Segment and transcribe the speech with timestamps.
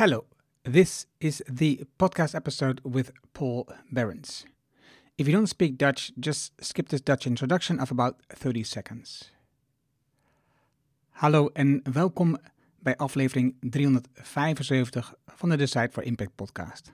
[0.00, 0.24] Hello,
[0.62, 4.46] this is the podcast episode with Paul Berens.
[5.14, 9.32] If you don't speak Dutch, just skip this Dutch introduction of about 30 seconds.
[11.08, 12.38] Hallo en welkom
[12.78, 16.92] bij aflevering 375 van de Decide for Impact podcast.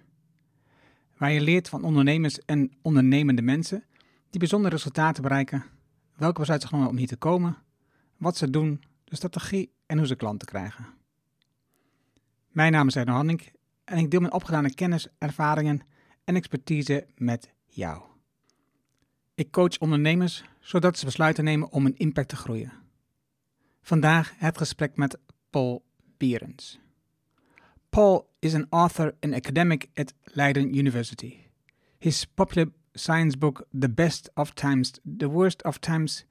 [1.16, 3.84] Waar je leert van ondernemers en ondernemende mensen
[4.30, 5.64] die bijzondere resultaten bereiken,
[6.16, 7.56] welke besluiten ze genomen om hier te komen,
[8.16, 10.95] wat ze doen, de strategie en hoe ze klanten krijgen.
[12.56, 13.52] Mijn naam is Erno Hanning
[13.84, 15.80] en ik deel mijn opgedane kennis, ervaringen
[16.24, 18.02] en expertise met jou.
[19.34, 22.72] Ik coach ondernemers zodat ze besluiten nemen om een impact te groeien.
[23.82, 25.18] Vandaag het gesprek met
[25.50, 25.84] Paul
[26.16, 26.78] Berens.
[27.90, 31.36] Paul is an author and academic at Leiden University.
[31.98, 36.26] His popular science book, The Best of Times, The Worst of Times,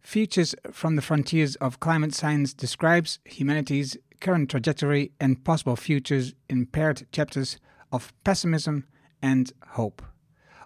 [0.00, 6.64] Features from the Frontiers of Climate Science describes humanity's current trajectory and possible futures in
[6.64, 7.58] paired chapters
[7.92, 8.86] of pessimism
[9.20, 10.00] and hope,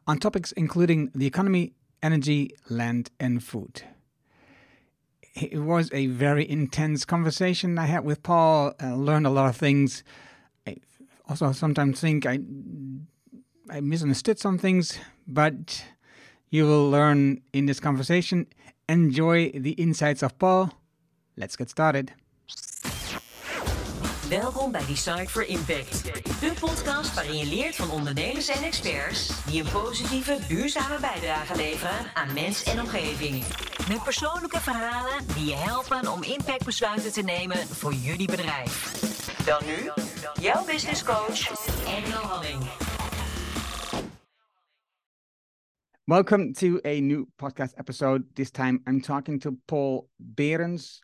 [0.07, 3.83] on topics including the economy, energy, land, and food.
[5.35, 8.75] It was a very intense conversation I had with Paul.
[8.79, 10.05] I learned a lot of things.
[10.65, 10.77] I
[11.29, 12.39] also sometimes think I
[13.71, 15.85] I misunderstood some things, but
[16.49, 18.47] you will learn in this conversation.
[18.89, 20.73] Enjoy the insights of Paul.
[21.37, 22.13] Let's get started.
[24.29, 26.05] Welkom bij Decide for Impact.
[26.41, 32.15] De podcast waarin je leert van ondernemers en experts die een positieve, duurzame bijdrage leveren
[32.15, 33.45] aan mens en omgeving.
[33.89, 38.83] Met persoonlijke verhalen die je helpen om impactbesluiten te nemen voor jullie bedrijf.
[39.45, 39.91] Dan nu,
[40.41, 42.29] jouw business coach, Engel.
[46.05, 48.25] Welcome to a new podcast episode.
[48.33, 51.03] This time I'm talking to Paul Berens.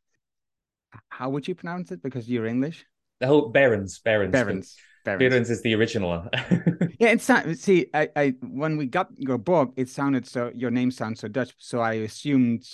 [1.09, 2.01] How would you pronounce it?
[2.01, 2.85] Because you're English.
[3.25, 4.77] Oh, Behrens, Behrens, Behrens.
[5.05, 5.19] Behrens.
[5.19, 6.31] Behrens is the original one.
[7.01, 7.57] Yeah, it's not.
[7.57, 10.53] See, I, I, when we got your book, it sounded so.
[10.55, 12.65] Your name sounds so Dutch, so I assumed.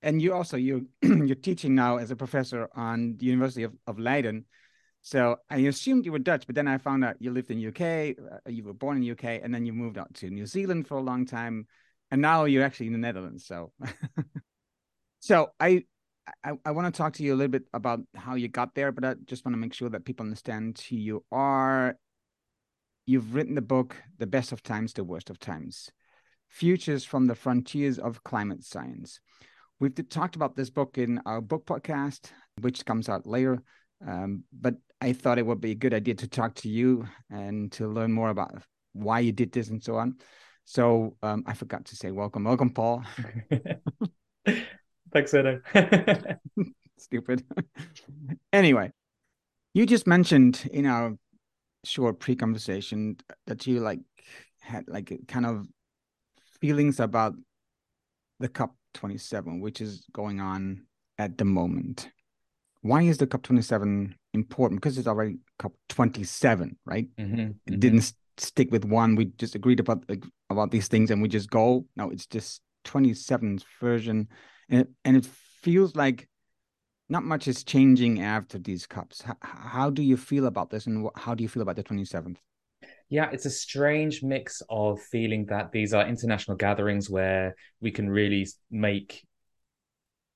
[0.00, 3.98] And you also you you're teaching now as a professor on the University of, of
[3.98, 4.46] Leiden,
[5.02, 6.46] so I assumed you were Dutch.
[6.46, 8.16] But then I found out you lived in UK.
[8.18, 10.96] Uh, you were born in UK, and then you moved out to New Zealand for
[10.96, 11.66] a long time,
[12.10, 13.44] and now you're actually in the Netherlands.
[13.46, 13.72] So,
[15.20, 15.84] so I
[16.44, 18.90] I, I want to talk to you a little bit about how you got there,
[18.90, 21.96] but I just want to make sure that people understand who you are.
[23.06, 25.90] You've written the book, The Best of Times, The Worst of Times
[26.48, 29.20] Futures from the Frontiers of Climate Science.
[29.80, 33.62] We've talked about this book in our book podcast, which comes out later.
[34.06, 37.70] Um, but I thought it would be a good idea to talk to you and
[37.72, 40.16] to learn more about why you did this and so on.
[40.64, 42.44] So um, I forgot to say welcome.
[42.44, 43.04] Welcome, Paul.
[45.12, 45.60] Thanks, Edo.
[46.98, 47.44] Stupid.
[48.52, 48.92] anyway,
[49.74, 51.16] you just mentioned in our
[51.84, 54.00] short pre-conversation that you like
[54.60, 55.66] had like kind of
[56.60, 57.34] feelings about
[58.38, 60.82] the COP 27, which is going on
[61.18, 62.08] at the moment.
[62.82, 64.80] Why is the COP 27 important?
[64.80, 67.08] Because it's already COP 27, right?
[67.18, 67.80] Mhm, It mhm.
[67.80, 69.14] didn't stick with one.
[69.14, 71.86] We just agreed about like, about these things and we just go.
[71.96, 74.28] No, it's just 27th version,
[74.72, 76.28] and it, and it feels like
[77.08, 79.22] not much is changing after these COPs.
[79.28, 82.38] H- how do you feel about this, and how do you feel about the 27th?
[83.08, 88.08] Yeah, it's a strange mix of feeling that these are international gatherings where we can
[88.08, 89.22] really make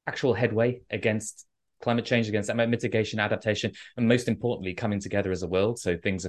[0.07, 1.47] actual headway against
[1.83, 5.79] climate change, against mitigation, adaptation, and most importantly, coming together as a world.
[5.79, 6.27] So things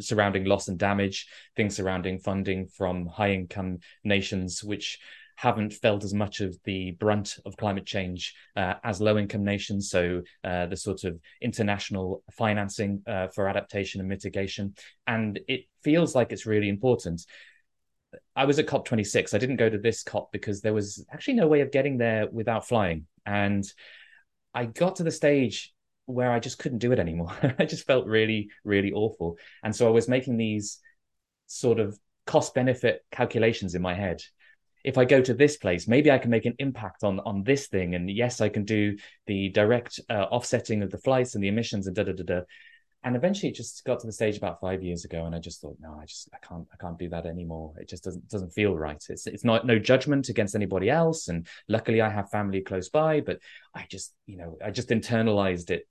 [0.00, 1.26] surrounding loss and damage,
[1.56, 4.98] things surrounding funding from high income nations, which
[5.36, 9.90] haven't felt as much of the brunt of climate change uh, as low income nations.
[9.90, 14.74] So uh, the sort of international financing uh, for adaptation and mitigation.
[15.06, 17.24] And it feels like it's really important.
[18.36, 19.34] I was at COP26.
[19.34, 22.28] I didn't go to this COP because there was actually no way of getting there
[22.30, 23.06] without flying.
[23.26, 23.64] And
[24.54, 25.72] I got to the stage
[26.06, 27.32] where I just couldn't do it anymore.
[27.58, 29.36] I just felt really, really awful.
[29.62, 30.78] And so I was making these
[31.46, 34.22] sort of cost benefit calculations in my head.
[34.84, 37.66] If I go to this place, maybe I can make an impact on on this
[37.68, 37.94] thing.
[37.94, 38.96] And yes, I can do
[39.26, 42.40] the direct uh, offsetting of the flights and the emissions and da da da da.
[43.02, 45.60] And eventually, it just got to the stage about five years ago, and I just
[45.60, 47.74] thought, no, I just I can't I can't do that anymore.
[47.78, 49.02] It just doesn't doesn't feel right.
[49.08, 53.20] It's it's not no judgment against anybody else, and luckily I have family close by,
[53.20, 53.40] but
[53.74, 55.86] I just you know I just internalized it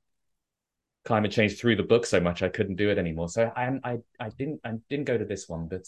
[1.06, 3.30] climate change through the book so much I couldn't do it anymore.
[3.30, 5.84] So I I I didn't I didn't go to this one, but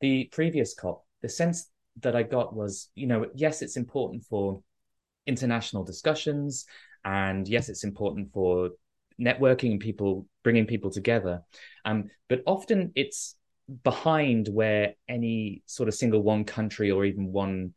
[0.00, 1.70] the previous COP, the sense
[2.00, 4.62] that I got was, you know, yes, it's important for
[5.26, 6.66] international discussions,
[7.04, 8.70] and yes, it's important for
[9.20, 11.42] networking and people bringing people together.
[11.84, 13.36] Um, but often it's
[13.84, 17.74] behind where any sort of single one country or even one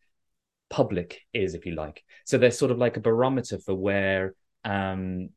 [0.70, 2.04] public is, if you like.
[2.26, 4.34] So they're sort of like a barometer for where
[4.64, 5.30] um,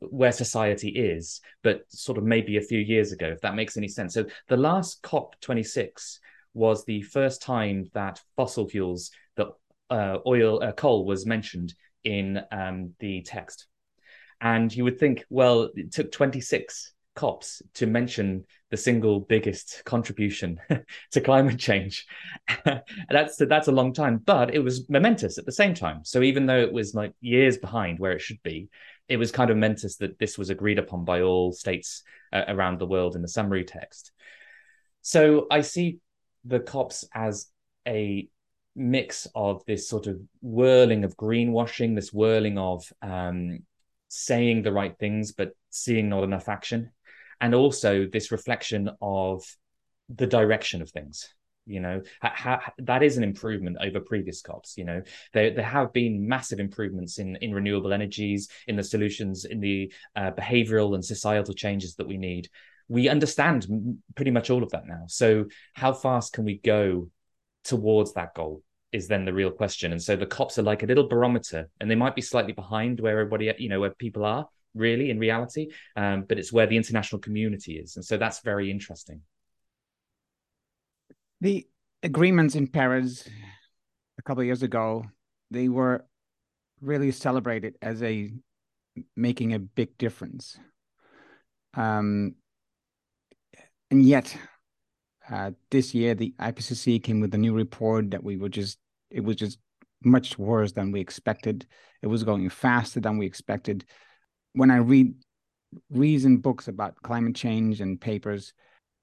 [0.00, 3.88] where society is, but sort of maybe a few years ago, if that makes any
[3.88, 4.14] sense.
[4.14, 6.18] So the last COP26
[6.54, 9.48] was the first time that fossil fuels, that
[9.90, 11.74] uh, oil, uh, coal was mentioned
[12.04, 13.66] in um, the text.
[14.40, 20.58] And you would think, well, it took 26 COPs to mention the single biggest contribution
[21.12, 22.06] to climate change.
[23.10, 26.00] that's that's a long time, but it was momentous at the same time.
[26.04, 28.68] So even though it was like years behind where it should be,
[29.08, 32.02] it was kind of momentous that this was agreed upon by all states
[32.32, 34.12] uh, around the world in the summary text.
[35.02, 35.98] So I see
[36.44, 37.46] the COPs as
[37.86, 38.28] a
[38.76, 43.60] mix of this sort of whirling of greenwashing, this whirling of um,
[44.08, 46.90] saying the right things but seeing not enough action,
[47.40, 49.44] and also this reflection of
[50.08, 51.34] the direction of things
[51.66, 52.02] you know?
[52.78, 55.02] That is an improvement over previous cops you know?
[55.32, 59.92] There, there have been massive improvements in in renewable energies in the solutions in the
[60.16, 62.48] uh, behavioral and societal changes that we need
[62.90, 63.66] we understand
[64.16, 67.08] pretty much all of that now so how fast can we go
[67.64, 70.86] towards that goal is then the real question and so the cops are like a
[70.86, 74.46] little barometer and they might be slightly behind where everybody you know where people are
[74.74, 77.96] really in reality, um, but it's where the international community is.
[77.96, 79.22] And so that's very interesting.
[81.40, 81.66] The
[82.02, 83.28] agreements in Paris
[84.18, 85.04] a couple of years ago,
[85.50, 86.04] they were
[86.80, 88.32] really celebrated as a
[89.16, 90.58] making a big difference.
[91.74, 92.34] Um,
[93.90, 94.36] and yet,
[95.30, 98.78] uh, this year the IPCC came with a new report that we were just
[99.10, 99.58] it was just
[100.02, 101.66] much worse than we expected.
[102.02, 103.84] It was going faster than we expected
[104.52, 105.14] when I read
[105.90, 108.52] recent books about climate change and papers,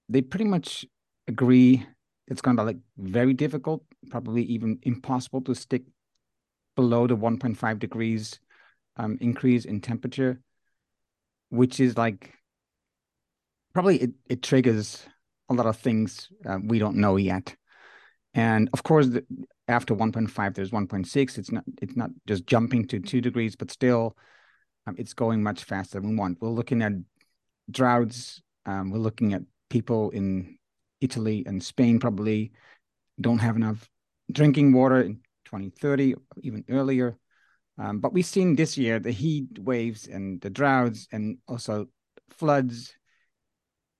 [0.10, 0.86] they pretty much
[1.28, 1.86] agree
[2.28, 5.84] it's going to be like very difficult, probably even impossible to stick
[6.76, 8.40] below the 1.5 degrees
[8.98, 10.42] um, increase in temperature,
[11.50, 12.34] which is like
[13.78, 15.06] probably it, it triggers
[15.50, 17.56] a lot of things uh, we don't know yet.
[18.34, 19.24] And of course, the,
[19.68, 21.38] after 1.5, there's 1.6.
[21.38, 24.18] It's not it's not just jumping to two degrees, but still
[24.88, 26.40] um, it's going much faster than we want.
[26.42, 26.94] We're looking at
[27.70, 28.42] droughts.
[28.66, 30.58] Um, we're looking at people in
[31.00, 32.54] Italy and Spain probably
[33.22, 33.88] don't have enough
[34.32, 37.16] drinking water in 2030, even earlier.
[37.78, 41.86] Um, but we've seen this year the heat waves and the droughts and also
[42.32, 42.97] floods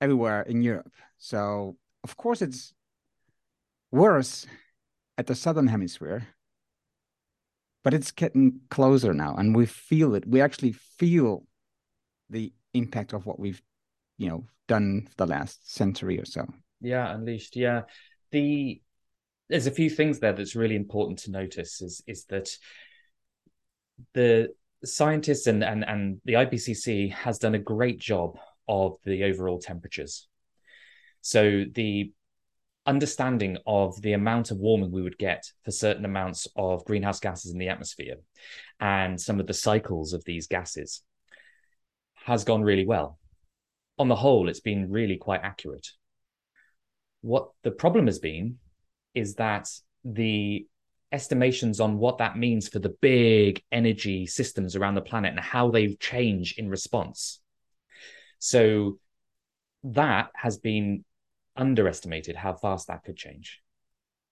[0.00, 0.92] everywhere in Europe.
[1.18, 2.74] So, of course, it's
[3.90, 4.46] worse
[5.16, 6.28] at the southern hemisphere
[7.88, 10.28] but it's getting closer now and we feel it.
[10.28, 11.44] We actually feel
[12.28, 13.62] the impact of what we've
[14.18, 16.46] you know done for the last century or so.
[16.80, 17.82] Yeah unleashed yeah.
[18.30, 18.82] The
[19.48, 22.50] there's a few things there that's really important to notice is is that
[24.12, 24.48] the
[24.84, 30.28] scientists and and and the IPCC has done a great job of the overall temperatures
[31.20, 32.12] so the
[32.86, 37.52] understanding of the amount of warming we would get for certain amounts of greenhouse gases
[37.52, 38.16] in the atmosphere
[38.80, 41.02] and some of the cycles of these gases
[42.28, 43.18] has gone really well.
[43.98, 45.86] On the whole, it's been really quite accurate.
[47.20, 48.56] What the problem has been
[49.14, 49.68] is that
[50.04, 50.66] the
[51.10, 55.70] estimations on what that means for the big energy systems around the planet and how
[55.70, 57.40] they change in response.
[58.38, 58.98] So
[59.84, 61.04] that has been
[61.56, 63.60] underestimated how fast that could change.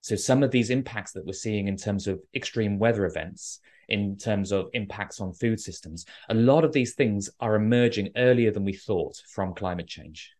[0.00, 4.16] So some of these impacts that we're seeing in terms of extreme weather events, in
[4.16, 8.64] terms of impacts on food systems, a lot of these things are emerging earlier than
[8.64, 10.32] we thought from climate change.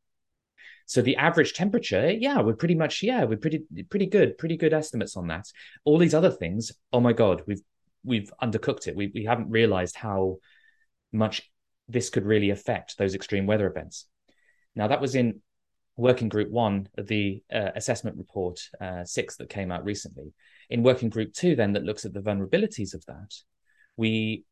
[0.86, 4.72] So the average temperature, yeah, we're pretty much, yeah, we're pretty pretty good, pretty good
[4.72, 5.50] estimates on that.
[5.84, 7.62] All these other things, oh my God, we've
[8.04, 8.94] we've undercooked it.
[8.94, 10.38] We we haven't realized how
[11.12, 11.50] much
[11.88, 14.06] this could really affect those extreme weather events.
[14.74, 15.40] Now that was in
[15.96, 20.32] working group one the uh, assessment report uh, six that came out recently.
[20.68, 23.32] In working group two, then that looks at the vulnerabilities of that,
[23.96, 24.44] we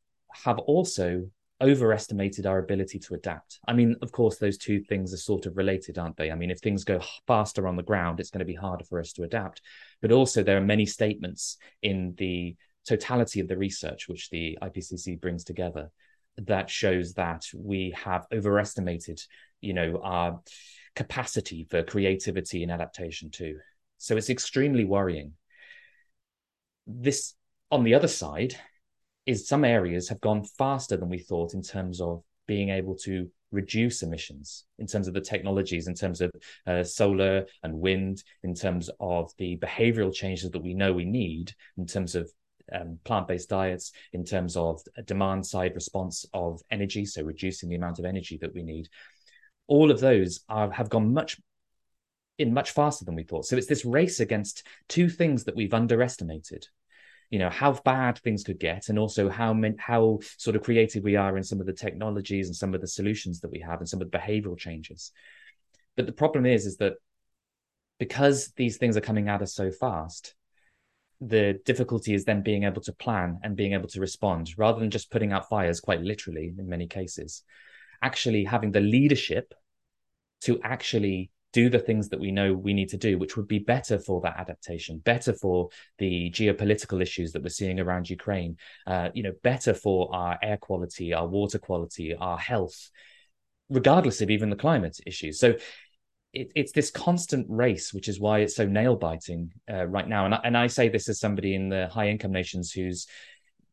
[0.44, 1.28] have also
[1.60, 3.60] overestimated our ability to adapt.
[3.66, 6.30] I mean, of course, those two things are sort of related, aren't they?
[6.30, 8.98] I mean, if things go faster on the ground, it's going to be harder for
[8.98, 9.62] us to adapt.
[10.02, 15.20] But also, there are many statements in the totality of the research which the IPCC
[15.20, 15.90] brings together
[16.36, 19.20] that shows that we have overestimated,
[19.60, 20.40] you know, our
[20.94, 23.58] capacity for creativity and adaptation too.
[23.98, 25.32] So it's extremely worrying.
[26.86, 27.34] This,
[27.70, 28.56] on the other side,
[29.26, 33.30] is some areas have gone faster than we thought in terms of being able to
[33.50, 36.30] reduce emissions in terms of the technologies, in terms of
[36.66, 41.52] uh, solar and wind, in terms of the behavioral changes that we know we need,
[41.78, 42.30] in terms of
[42.72, 47.98] um, plant-based diets, in terms of demand side response of energy, so reducing the amount
[47.98, 48.88] of energy that we need.
[49.66, 51.40] All of those are, have gone much
[52.38, 53.46] in much faster than we thought.
[53.46, 56.66] So it's this race against two things that we've underestimated
[57.30, 61.16] you know how bad things could get and also how how sort of creative we
[61.16, 63.88] are in some of the technologies and some of the solutions that we have and
[63.88, 65.10] some of the behavioral changes
[65.96, 66.94] but the problem is is that
[67.98, 70.36] because these things are coming at us so fast
[71.20, 74.90] the difficulty is then being able to plan and being able to respond rather than
[74.90, 77.42] just putting out fires quite literally in many cases
[78.04, 79.54] actually having the leadership
[80.42, 83.60] to actually do the things that we know we need to do, which would be
[83.60, 85.68] better for that adaptation, better for
[85.98, 88.56] the geopolitical issues that we're seeing around Ukraine,
[88.86, 92.90] uh, you know, better for our air quality, our water quality, our health,
[93.70, 95.38] regardless of even the climate issues.
[95.38, 95.54] So
[96.34, 100.24] it, it's this constant race, which is why it's so nail biting uh, right now.
[100.24, 103.06] And I, and I say this as somebody in the high income nations who's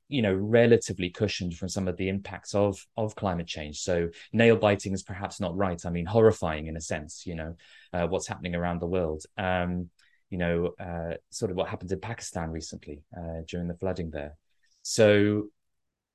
[0.08, 3.80] you know relatively cushioned from some of the impacts of of climate change.
[3.80, 5.84] So nail biting is perhaps not right.
[5.86, 7.56] I mean horrifying in a sense you know
[7.94, 9.24] uh, what's happening around the world.
[9.38, 9.89] Um
[10.30, 14.38] you know uh, sort of what happened in pakistan recently uh, during the flooding there.
[14.82, 15.48] So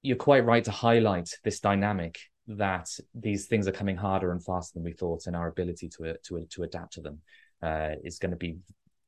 [0.03, 4.75] you're quite right to highlight this dynamic that these things are coming harder and faster
[4.75, 7.21] than we thought and our ability to to to adapt to them
[7.62, 8.59] uh, is going to be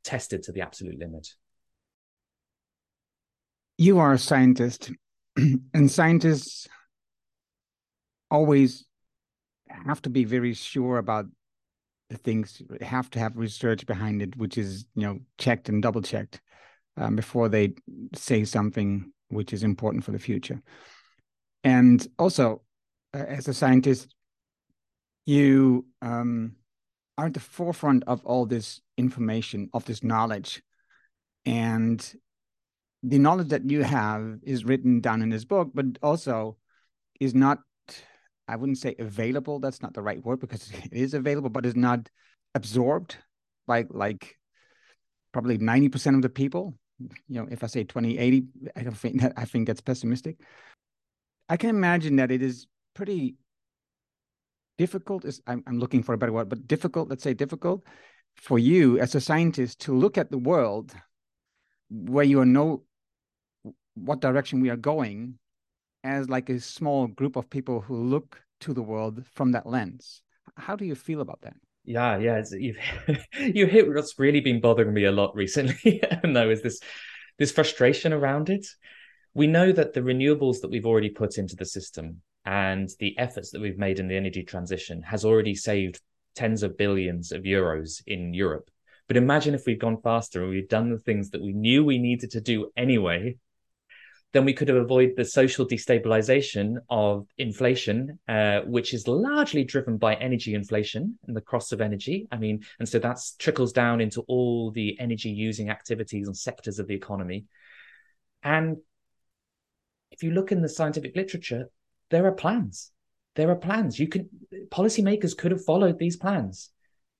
[0.04, 1.28] tested to the absolute limit.
[3.76, 4.90] You are a scientist,
[5.36, 6.66] and scientists
[8.30, 8.84] always
[9.68, 11.26] have to be very sure about
[12.10, 16.00] the things have to have research behind it which is you know checked and double
[16.00, 16.40] checked
[16.98, 17.74] um, before they
[18.14, 20.60] say something which is important for the future.
[21.64, 22.62] And also
[23.14, 24.14] uh, as a scientist
[25.26, 26.56] you um,
[27.18, 30.62] are at the forefront of all this information of this knowledge
[31.44, 32.14] and
[33.02, 36.56] the knowledge that you have is written down in this book, but also
[37.20, 37.58] is not,
[38.48, 39.60] I wouldn't say available.
[39.60, 42.08] That's not the right word because it is available, but is not
[42.54, 43.16] absorbed
[43.66, 44.36] by like
[45.32, 46.74] probably 90% of the people.
[46.98, 50.36] You know, if I say 2080, I don't think I think that's pessimistic.
[51.48, 52.66] I can imagine that it is
[52.98, 53.36] pretty
[54.76, 57.84] difficult is I'm, I'm looking for a better word, but difficult, let's say difficult
[58.34, 60.92] for you as a scientist to look at the world
[61.90, 62.82] where you no
[63.94, 65.38] what direction we are going
[66.02, 70.22] as like a small group of people who look to the world from that lens.
[70.56, 71.54] How do you feel about that?
[71.84, 72.78] Yeah, yeah, you've
[73.56, 76.80] you hit what's really been bothering me a lot recently, and though is this
[77.38, 78.66] this frustration around it.
[79.34, 83.50] We know that the renewables that we've already put into the system and the efforts
[83.50, 86.00] that we've made in the energy transition has already saved
[86.34, 88.70] tens of billions of euros in Europe.
[89.06, 91.98] But imagine if we'd gone faster and we'd done the things that we knew we
[91.98, 93.36] needed to do anyway
[94.32, 99.96] then we could have avoided the social destabilization of inflation, uh, which is largely driven
[99.96, 102.28] by energy inflation and the cost of energy.
[102.30, 106.78] I mean, and so that trickles down into all the energy using activities and sectors
[106.78, 107.46] of the economy.
[108.42, 108.76] And
[110.10, 111.70] if you look in the scientific literature,
[112.10, 112.90] there are plans.
[113.36, 113.98] There are plans.
[113.98, 114.28] You can
[114.70, 116.70] policymakers could have followed these plans,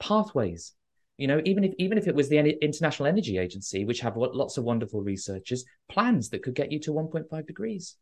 [0.01, 0.75] pathways,
[1.19, 4.57] you know even if even if it was the international energy agency which have lots
[4.57, 7.97] of wonderful researchers plans that could get you to 1.5 degrees.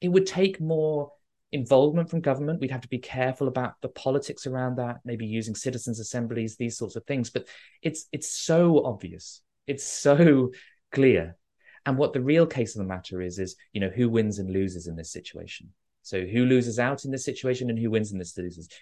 [0.00, 1.10] It would take more
[1.52, 2.60] involvement from government.
[2.60, 6.78] We'd have to be careful about the politics around that maybe using citizens assemblies these
[6.78, 7.30] sorts of things.
[7.30, 7.46] But
[7.82, 9.42] it's it's so obvious.
[9.66, 10.52] It's so
[10.92, 11.36] clear.
[11.84, 14.50] And what the real case of the matter is is you know who wins and
[14.50, 15.72] loses in this situation
[16.08, 18.36] so who loses out in this situation and who wins in this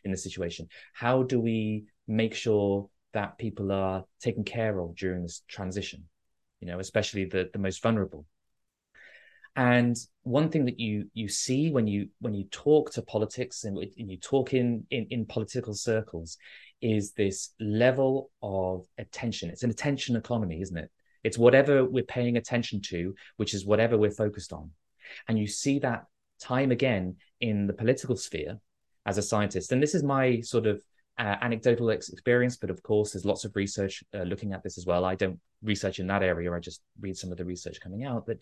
[0.04, 5.22] in this situation how do we make sure that people are taken care of during
[5.22, 6.04] this transition,
[6.60, 8.26] you know, especially the, the most vulnerable.
[9.56, 13.78] And one thing that you you see when you when you talk to politics and,
[13.78, 16.36] and you talk in, in in political circles
[16.82, 19.48] is this level of attention.
[19.48, 20.90] It's an attention economy, isn't it?
[21.24, 24.72] It's whatever we're paying attention to, which is whatever we're focused on.
[25.26, 26.04] And you see that
[26.40, 28.58] time again in the political sphere
[29.04, 29.72] as a scientist.
[29.72, 30.82] And this is my sort of
[31.18, 34.86] uh, anecdotal experience, but of course, there's lots of research uh, looking at this as
[34.86, 35.04] well.
[35.04, 38.26] I don't research in that area, I just read some of the research coming out.
[38.26, 38.38] But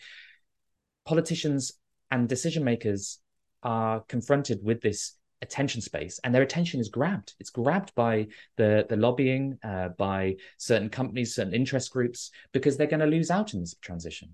[1.04, 1.72] politicians
[2.10, 3.18] and decision makers
[3.62, 8.86] are confronted with this attention space and their attention is grabbed it's grabbed by the
[8.88, 13.52] the lobbying uh, by certain companies certain interest groups because they're going to lose out
[13.52, 14.30] in this transition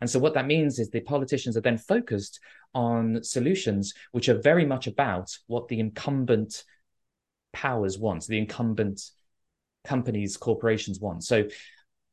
[0.00, 2.40] And so what that means is the politicians are then focused
[2.74, 6.64] on solutions which are very much about what the incumbent
[7.52, 9.00] powers want, the incumbent
[9.84, 11.24] companies, corporations want.
[11.24, 11.44] So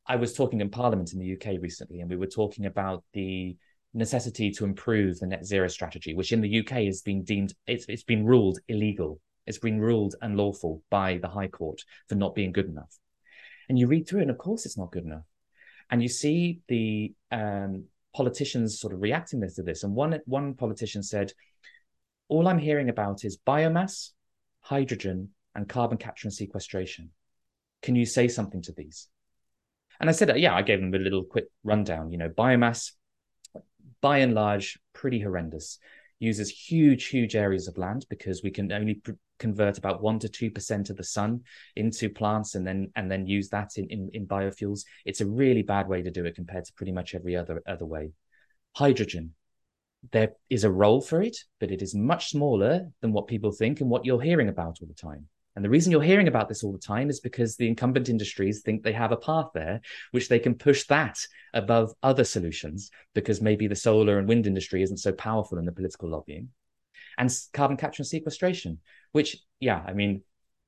[0.06, 3.56] I was talking in Parliament in the UK recently, and we were talking about the
[3.94, 7.86] necessity to improve the net zero strategy, which in the UK has been deemed it's
[7.88, 9.20] it's been ruled illegal.
[9.46, 12.98] It's been ruled unlawful by the High Court for not being good enough.
[13.68, 15.24] And you read through it, and of course it's not good enough.
[15.94, 17.84] And you see the um,
[18.16, 19.84] politicians sort of reacting to this.
[19.84, 21.32] And one one politician said,
[22.26, 24.10] "All I'm hearing about is biomass,
[24.58, 27.10] hydrogen, and carbon capture and sequestration.
[27.80, 29.06] Can you say something to these?"
[30.00, 32.10] And I said, "Yeah." I gave them a little quick rundown.
[32.10, 32.90] You know, biomass,
[34.00, 35.78] by and large, pretty horrendous.
[36.18, 40.28] Uses huge, huge areas of land because we can only pr- convert about one to
[40.28, 41.42] two percent of the sun
[41.76, 44.84] into plants and then and then use that in, in in biofuels.
[45.04, 47.86] It's a really bad way to do it compared to pretty much every other other
[47.86, 48.12] way.
[48.76, 49.34] Hydrogen.
[50.12, 53.80] There is a role for it, but it is much smaller than what people think
[53.80, 55.28] and what you're hearing about all the time.
[55.56, 58.62] And the reason you're hearing about this all the time is because the incumbent industries
[58.62, 61.18] think they have a path there, which they can push that
[61.52, 65.72] above other solutions because maybe the solar and wind industry isn't so powerful in the
[65.72, 66.48] political lobbying.
[67.18, 68.78] And carbon capture and sequestration,
[69.12, 70.22] which, yeah, I mean,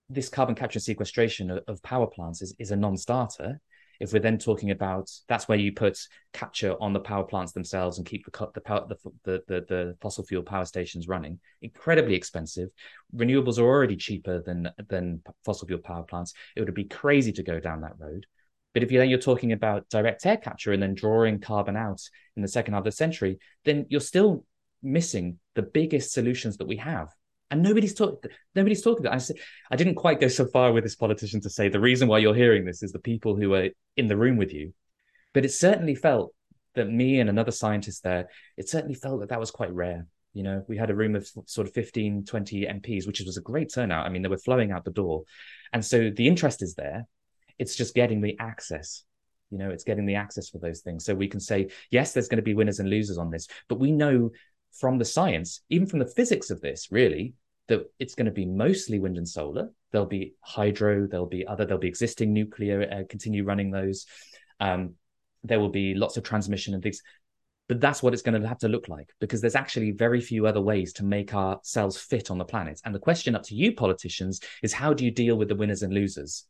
[0.09, 3.61] this carbon capture and sequestration of, of power plants is, is a non starter
[4.01, 5.99] if we're then talking about that's where you put
[6.33, 9.97] capture on the power plants themselves and keep the the, power, the, the, the, the
[10.01, 12.69] fossil fuel power stations running, incredibly expensive.
[13.15, 16.35] Renewables are already cheaper than than fossil fuel power plants.
[16.55, 18.27] It would be crazy to go down that road.
[18.75, 22.03] But if you then you're talking about direct air capture and then drawing carbon out
[22.37, 24.45] in the second half of the century, then you're still
[24.87, 27.09] missing the biggest solutions that we have
[27.51, 29.15] and nobody's talking nobody's talking about.
[29.15, 29.37] I said
[29.71, 32.35] I didn't quite go so far with this politician to say the reason why you're
[32.35, 34.73] hearing this is the people who are in the room with you.
[35.33, 36.33] But it certainly felt
[36.75, 40.07] that me and another scientist there, it certainly felt that that was quite rare.
[40.33, 43.43] You know, we had a room of sort of 15, 20 MPs, which was a
[43.43, 44.07] great turnout.
[44.07, 45.25] I mean, they were flowing out the door.
[45.73, 47.07] And so the interest is there.
[47.59, 49.05] It's just getting the access.
[49.51, 51.05] You know, it's getting the access for those things.
[51.07, 53.79] So we can say, yes, there's going to be winners and losers on this, but
[53.79, 54.31] we know
[54.79, 57.35] from the science, even from the physics of this, really,
[57.69, 59.71] that it's going to be mostly wind and solar.
[59.91, 64.07] There'll be hydro, there'll be other, there'll be existing nuclear, uh, continue running those.
[64.61, 64.95] Um,
[65.43, 67.03] there will be lots of transmission and things.
[67.69, 70.47] But that's what it's going to have to look like because there's actually very few
[70.47, 72.81] other ways to make our cells fit on the planet.
[72.85, 75.83] And the question up to you, politicians, is how do you deal with the winners
[75.83, 76.45] and losers?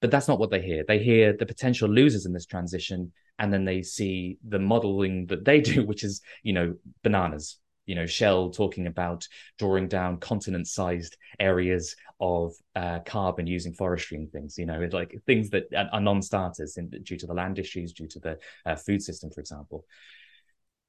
[0.00, 0.84] But that's not what they hear.
[0.86, 5.44] They hear the potential losers in this transition and then they see the modeling that
[5.44, 7.58] they do, which is you know bananas.
[7.86, 9.28] You know, Shell talking about
[9.60, 14.58] drawing down continent-sized areas of uh, carbon using forestry and things.
[14.58, 18.18] You know, like things that are non-starters in, due to the land issues, due to
[18.18, 19.84] the uh, food system, for example.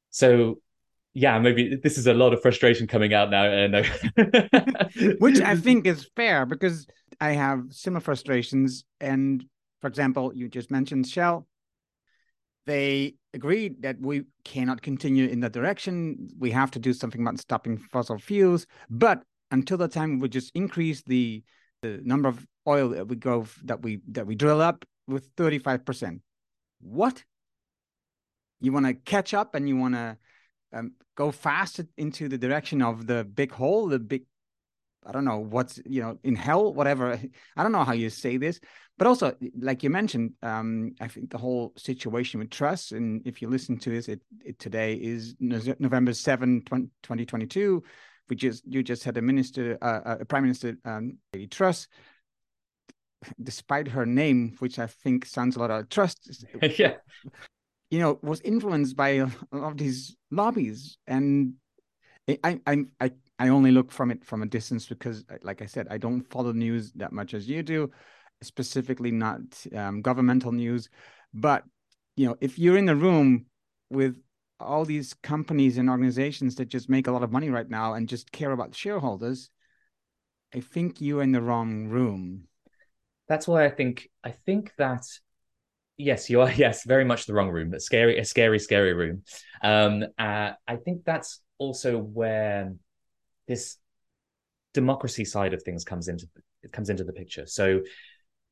[0.10, 0.60] So
[1.13, 3.46] yeah, maybe this is a lot of frustration coming out now.
[3.46, 3.84] Uh,
[5.20, 6.88] Which I think is fair because
[7.19, 8.86] I have similar frustrations.
[8.99, 9.45] And
[9.82, 11.47] for example, you just mentioned Shell
[12.67, 16.30] they agreed that we cannot continue in that direction.
[16.38, 18.67] We have to do something about stopping fossil fuels.
[18.89, 21.43] But until the time, we just increase the
[21.82, 26.19] the number of oil that we go that we that we drill up with 35%.
[26.82, 27.23] What?
[28.60, 30.17] You want to catch up and you want to
[30.73, 34.23] um, go fast into the direction of the big hole, the big
[35.08, 37.20] I don't know what's you know in hell, whatever.
[37.58, 38.60] I don't know how you say this,
[38.98, 43.41] but also like you mentioned, um, I think the whole situation with Truss, and if
[43.41, 47.84] you listen to this, it, it today is November 7, 2022.
[48.30, 51.88] We just you just had a minister, uh, a prime minister, um, Lady Truss.
[53.41, 56.46] Despite her name, which I think sounds a lot of trust,
[56.78, 56.96] yeah,
[57.89, 61.54] you know, was influenced by a lot of these lobbies, and
[62.43, 65.88] I I I I only look from it from a distance because, like I said,
[65.89, 67.91] I don't follow news that much as you do,
[68.41, 69.41] specifically not
[69.76, 70.89] um, governmental news.
[71.34, 71.63] But
[72.15, 73.45] you know, if you're in the room
[73.89, 74.17] with
[74.60, 78.10] all these companies and organizations that just make a lot of money right now and
[78.10, 79.52] just care about shareholders,
[80.54, 82.47] I think you're in the wrong room.
[83.28, 85.04] That's why I think I think that
[85.97, 87.73] yes, you are yes, very much the wrong room.
[87.73, 89.23] A scary, a scary, scary room.
[89.62, 92.73] Um, uh, I think that's also where
[93.47, 93.77] this
[94.73, 96.27] democracy side of things comes into
[96.63, 97.45] it comes into the picture.
[97.45, 97.81] So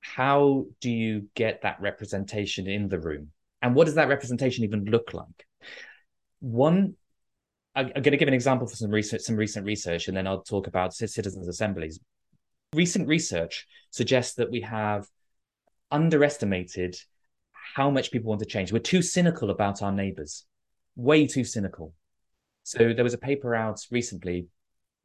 [0.02, 3.32] how do you get that representation in the room?
[3.62, 5.46] And what does that representation even look like?
[6.40, 6.94] One,
[7.76, 10.44] I'm going to give an example for some research, some recent research, and then I'll
[10.44, 12.00] talk about citizens' assemblies.
[12.74, 15.08] Recent research suggests that we have
[15.92, 16.96] underestimated
[17.76, 18.72] how much people want to change.
[18.72, 20.46] We're too cynical about our neighbors,
[20.96, 21.94] way too cynical.
[22.64, 24.48] So there was a paper out recently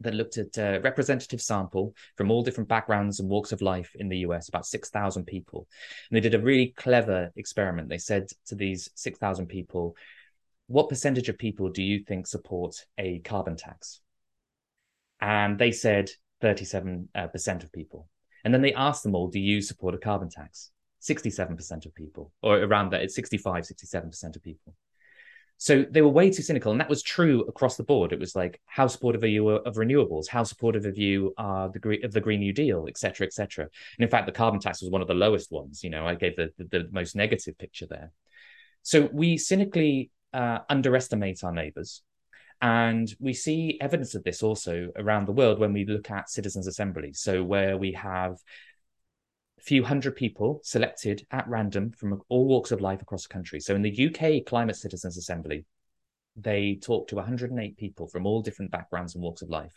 [0.01, 4.09] that looked at a representative sample from all different backgrounds and walks of life in
[4.09, 5.69] the US, about 6,000 people.
[6.11, 7.89] And they did a really clever experiment.
[7.89, 9.97] They said to these 6,000 people,
[10.67, 14.01] what percentage of people do you think support a carbon tax?
[15.21, 16.11] And they said
[16.43, 18.09] 37% uh, of people.
[18.45, 20.71] And then they asked them all, do you support a carbon tax?
[21.03, 24.75] 67% of people, or around that, it's 65, 67% of people.
[25.63, 26.73] So they were way too cynical.
[26.73, 28.15] And that was true across the board.
[28.15, 30.27] It was like, how supportive are you of renewables?
[30.27, 33.65] How supportive of you are the of the Green New Deal, et cetera, et cetera.
[33.65, 35.85] And in fact, the carbon tax was one of the lowest ones.
[35.85, 38.11] You know, I gave the, the, the most negative picture there.
[38.83, 42.01] So we cynically uh, underestimate our neighbors.
[42.63, 46.67] And we see evidence of this also around the world when we look at citizens'
[46.67, 47.21] assemblies.
[47.21, 48.37] So, where we have
[49.63, 53.61] few hundred people selected at random from all walks of life across the country.
[53.61, 55.65] So in the UK Climate Citizens Assembly,
[56.37, 59.75] they talked to 108 people from all different backgrounds and walks of life.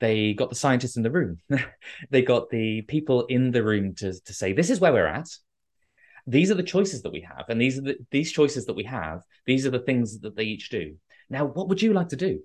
[0.00, 1.38] They got the scientists in the room.
[2.10, 5.28] they got the people in the room to, to say, this is where we're at.
[6.26, 7.44] These are the choices that we have.
[7.48, 9.22] And these are the, these choices that we have.
[9.46, 10.96] These are the things that they each do.
[11.30, 12.40] Now, what would you like to do?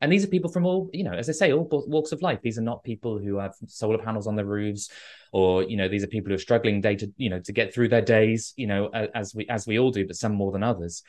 [0.00, 2.40] And these are people from all you know as i say all walks of life.
[2.42, 4.90] These are not people who have solar panels on their roofs
[5.32, 7.74] or you know these are people who are struggling day to you know to get
[7.74, 10.62] through their days you know as we as we all do but some more than
[10.62, 11.02] others.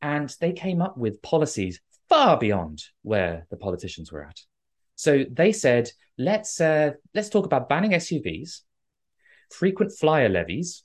[0.00, 4.40] And they came up with policies far beyond where the politicians were at.
[4.96, 8.60] So they said let's uh, let's talk about banning suvs
[9.50, 10.82] frequent flyer levies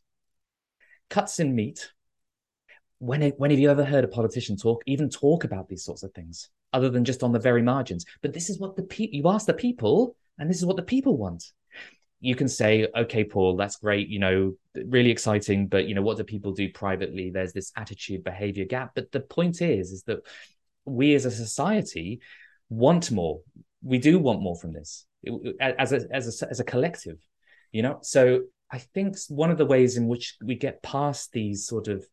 [1.10, 1.92] cuts in meat
[3.00, 6.12] when, when have you ever heard a politician talk even talk about these sorts of
[6.14, 8.06] things other than just on the very margins.
[8.22, 10.84] But this is what the people you ask the people, and this is what the
[10.84, 11.44] people want.
[12.20, 14.56] You can say, okay, Paul, that's great, you know,
[14.86, 17.30] really exciting, but you know, what do people do privately?
[17.30, 18.92] There's this attitude behavior gap.
[18.96, 20.20] But the point is, is that
[20.86, 22.22] we as a society
[22.70, 23.42] want more.
[23.84, 25.06] We do want more from this
[25.60, 27.20] as a as a as a collective,
[27.72, 28.00] you know.
[28.02, 32.06] So I think one of the ways in which we get past these sort of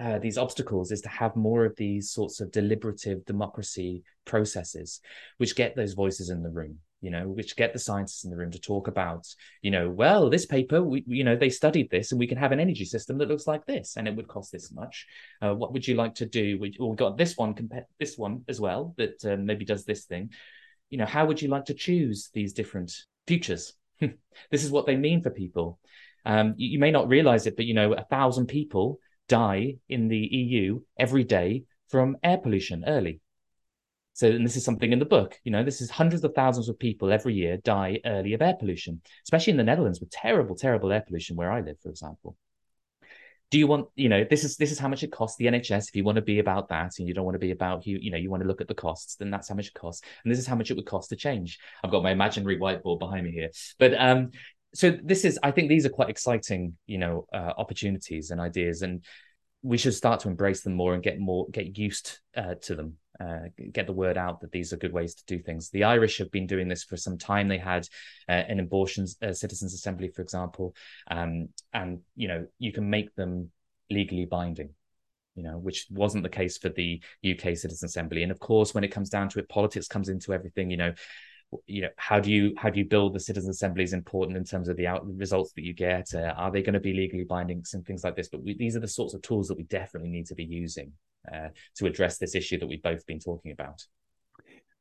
[0.00, 5.00] uh, these obstacles is to have more of these sorts of deliberative democracy processes,
[5.36, 8.36] which get those voices in the room, you know, which get the scientists in the
[8.36, 9.26] room to talk about,
[9.60, 12.50] you know, well, this paper, we, you know, they studied this and we can have
[12.50, 15.06] an energy system that looks like this and it would cost this much.
[15.42, 16.58] Uh, what would you like to do?
[16.58, 19.84] We, well, we got this one, compare this one as well, that um, maybe does
[19.84, 20.30] this thing.
[20.88, 22.90] You know, how would you like to choose these different
[23.26, 23.74] futures?
[24.00, 25.78] this is what they mean for people.
[26.24, 28.98] Um, you, you may not realize it, but, you know, a thousand people
[29.30, 33.20] die in the EU every day from air pollution early.
[34.12, 36.68] So, and this is something in the book, you know, this is hundreds of thousands
[36.68, 40.56] of people every year die early of air pollution, especially in the Netherlands with terrible,
[40.56, 42.36] terrible air pollution where I live, for example.
[43.50, 45.88] Do you want, you know, this is this is how much it costs the NHS
[45.88, 47.98] if you want to be about that and you don't want to be about you,
[48.00, 50.02] you know, you want to look at the costs, then that's how much it costs.
[50.24, 51.58] And this is how much it would cost to change.
[51.82, 53.50] I've got my imaginary whiteboard behind me here.
[53.78, 54.30] But um,
[54.74, 58.82] so this is i think these are quite exciting you know uh, opportunities and ideas
[58.82, 59.04] and
[59.62, 62.94] we should start to embrace them more and get more get used uh, to them
[63.20, 66.18] uh, get the word out that these are good ways to do things the irish
[66.18, 67.86] have been doing this for some time they had
[68.28, 70.74] uh, an abortion uh, citizens assembly for example
[71.10, 73.50] um, and you know you can make them
[73.90, 74.70] legally binding
[75.36, 78.22] you know, which wasn't the case for the UK Citizens Assembly.
[78.22, 80.70] And of course, when it comes down to it, politics comes into everything.
[80.70, 80.92] You know,
[81.66, 84.44] you know how do you how do you build the citizen assembly is important in
[84.44, 87.24] terms of the out results that you get uh, are they going to be legally
[87.24, 89.64] binding and things like this but we, these are the sorts of tools that we
[89.64, 90.92] definitely need to be using
[91.32, 93.84] uh, to address this issue that we've both been talking about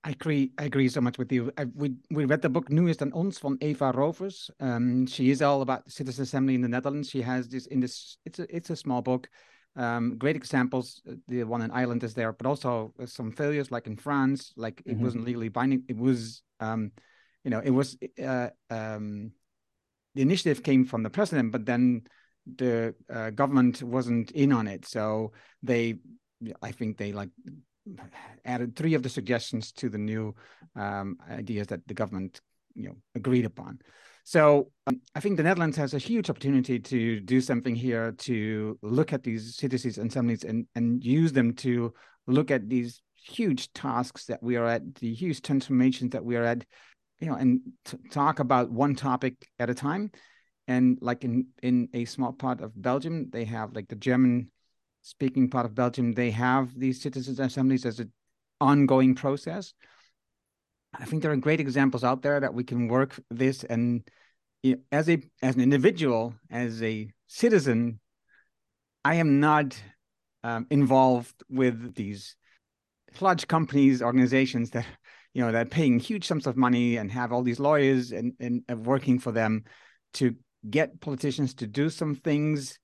[0.02, 0.52] I agree.
[0.58, 1.52] I agree so much with you.
[1.58, 4.50] I, we we read the book Nu is het aan ons from Eva Rovers.
[4.62, 7.10] Um, she is all about the citizen assembly in the Netherlands.
[7.10, 8.18] She has this in this.
[8.24, 9.28] It's a it's a small book.
[9.76, 11.02] Um, great examples.
[11.28, 14.52] The one in Ireland is there, but also some failures, like in France.
[14.56, 15.04] Like it mm-hmm.
[15.04, 15.84] wasn't legally binding.
[15.88, 16.92] It was um,
[17.44, 19.32] you know, it was uh, um,
[20.16, 22.04] the initiative came from the president, but then
[22.58, 24.86] the uh, government wasn't in on it.
[24.86, 25.32] So
[25.64, 25.96] they,
[26.62, 27.30] I think they like
[28.46, 30.36] added three of the suggestions to the new
[30.76, 32.42] um, ideas that the government,
[32.74, 33.80] you know, agreed upon.
[34.30, 38.78] So um, I think the Netherlands has a huge opportunity to do something here to
[38.84, 41.96] look at these citizens assemblies and and use them to
[42.28, 46.44] look at these huge tasks that we are at, the huge transformations that we are
[46.44, 46.64] at,
[47.20, 47.60] you know, and
[48.12, 50.12] talk about one topic at a time.
[50.68, 54.52] And like in in a small part of Belgium, they have like the German
[55.02, 58.14] speaking part of Belgium, they have these citizens assemblies as an
[58.62, 59.74] ongoing process.
[60.94, 64.04] I think there are great examples out there that we can work this and
[64.64, 68.00] you know, as a as an individual, as a citizen,
[69.06, 69.82] I am not
[70.44, 72.36] um, involved with these
[73.22, 74.86] large companies, organizations that
[75.34, 78.34] you know that are paying huge sums of money and have all these lawyers and,
[78.40, 79.64] and uh, working for them
[80.16, 80.36] to
[80.70, 82.80] get politicians to do some things.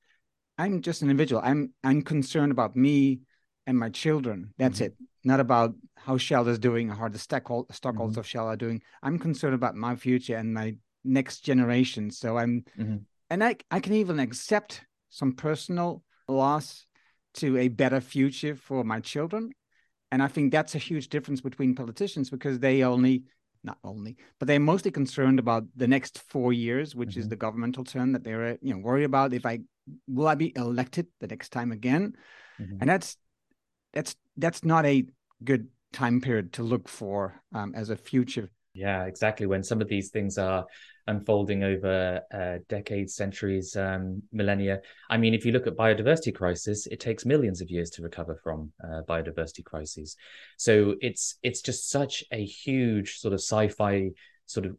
[0.57, 1.41] I'm just an individual.
[1.43, 3.21] I'm I'm concerned about me
[3.67, 4.53] and my children.
[4.57, 4.85] That's mm-hmm.
[4.85, 4.95] it.
[5.25, 8.19] Not about how Shell is doing or how the stockholders mm-hmm.
[8.19, 8.81] of Shell are doing.
[9.03, 12.11] I'm concerned about my future and my next generation.
[12.11, 12.97] So I'm, mm-hmm.
[13.29, 16.85] and I I can even accept some personal loss
[17.35, 19.51] to a better future for my children.
[20.11, 23.23] And I think that's a huge difference between politicians because they only,
[23.63, 27.21] not only, but they're mostly concerned about the next four years, which mm-hmm.
[27.21, 29.33] is the governmental term that they're, you know, worried about.
[29.33, 29.59] If I
[30.07, 32.13] will I be elected the next time again,
[32.59, 32.77] mm-hmm.
[32.79, 33.17] and that's
[33.95, 35.05] that's that's not a
[35.43, 38.49] good time period to look for um, as a future.
[38.73, 39.47] Yeah, exactly.
[39.47, 40.65] When some of these things are
[41.07, 44.81] unfolding over uh, decades, centuries, um, millennia.
[45.09, 48.39] I mean, if you look at biodiversity crisis, it takes millions of years to recover
[48.43, 50.17] from uh, biodiversity crises.
[50.57, 54.11] So it's it's just such a huge sort of sci-fi
[54.45, 54.77] sort of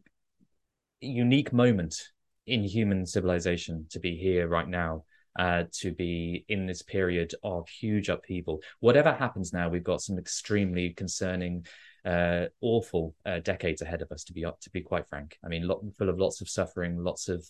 [0.99, 2.09] unique moment
[2.45, 5.03] in human civilization to be here right now.
[5.37, 8.59] Uh, to be in this period of huge upheaval.
[8.79, 11.63] Whatever happens now, we've got some extremely concerning
[12.05, 14.23] uh, awful uh, decades ahead of us.
[14.23, 17.29] To be to be quite frank, I mean, lot, full of lots of suffering, lots
[17.29, 17.45] of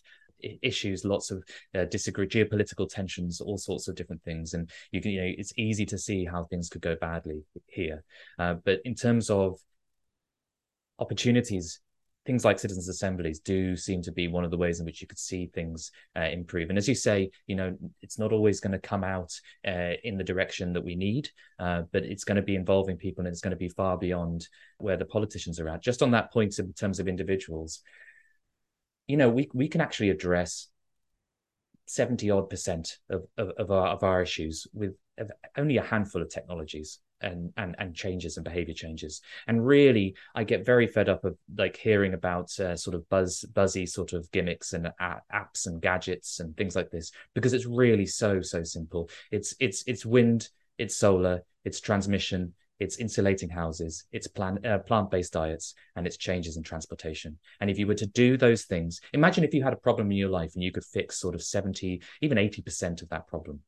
[0.62, 1.44] issues, lots of
[1.76, 5.54] uh, disagree, geopolitical tensions, all sorts of different things, and you can, you know, it's
[5.58, 8.04] easy to see how things could go badly here.
[8.38, 9.60] Uh, but in terms of
[11.00, 11.80] opportunities
[12.28, 15.08] things like citizens assemblies do seem to be one of the ways in which you
[15.08, 16.70] could see things uh, improve.
[16.70, 19.34] And as you say you know it's not always going to come out
[19.66, 23.26] uh, in the direction that we need uh, but it's going to be involving people
[23.26, 25.82] and it's going to be far beyond where the politicians are at.
[25.82, 27.82] Just on that point in terms of individuals
[29.08, 30.68] you know we, we can actually address
[31.88, 34.94] 70 odd percent of, of, of, our, of our issues with
[35.58, 39.22] only a handful of technologies and and and changes and behavior changes.
[39.48, 43.46] And really i get very fed up of like hearing about uh, sort of buzz
[43.54, 48.06] buzzy sort of gimmicks and apps and gadgets and things like this because it's really
[48.06, 49.10] so so simple.
[49.32, 55.34] It's it's it's wind it's solar it's transmission it's insulating houses it's plant uh, plant-based
[55.34, 57.38] diets and it's changes in transportation.
[57.60, 60.18] And if you were to do those things imagine if you had a problem in
[60.18, 63.62] your life and you could fix sort of 70 even 80% of that problem.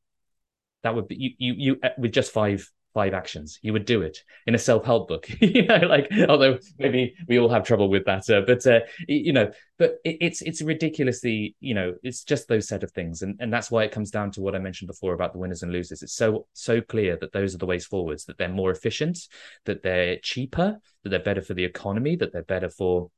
[0.84, 3.60] That would be you you, you uh, with just five five actions.
[3.62, 7.50] You would do it in a self-help book you know like although maybe we all
[7.50, 11.74] have trouble with that uh, but uh, you know but it, it's it's ridiculously you
[11.74, 13.22] know it's just those set of things.
[13.22, 15.64] And and that's why it comes down to what i mentioned before about the winners
[15.64, 16.02] and losers.
[16.02, 19.20] It's so so clear that those are the ways forwards that they're more efficient
[19.66, 23.10] that they're cheaper that they're better for the economy that they're better for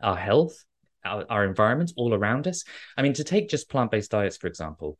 [0.00, 0.64] our health
[1.04, 2.64] our, our environment all around us.
[2.96, 4.98] I mean to take just plant-based diets for example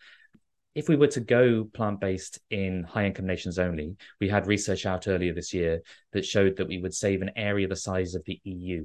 [0.76, 4.84] if we were to go plant based in high income nations only, we had research
[4.84, 5.80] out earlier this year
[6.12, 8.84] that showed that we would save an area the size of the EU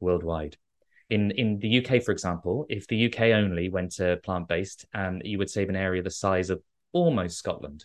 [0.00, 0.56] worldwide.
[1.10, 5.20] In in the UK, for example, if the UK only went to plant based, um,
[5.22, 6.62] you would save an area the size of
[6.92, 7.84] almost Scotland.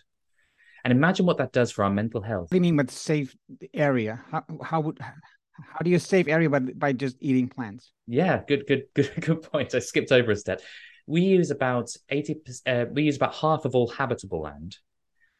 [0.82, 2.44] And imagine what that does for our mental health.
[2.44, 3.36] What do you mean with save
[3.74, 4.24] area?
[4.30, 7.92] How, how would how do you save area by, by just eating plants?
[8.06, 9.74] Yeah, good, good, good, good point.
[9.74, 10.62] I skipped over a step
[11.06, 14.78] we use about 80 uh, we use about half of all habitable land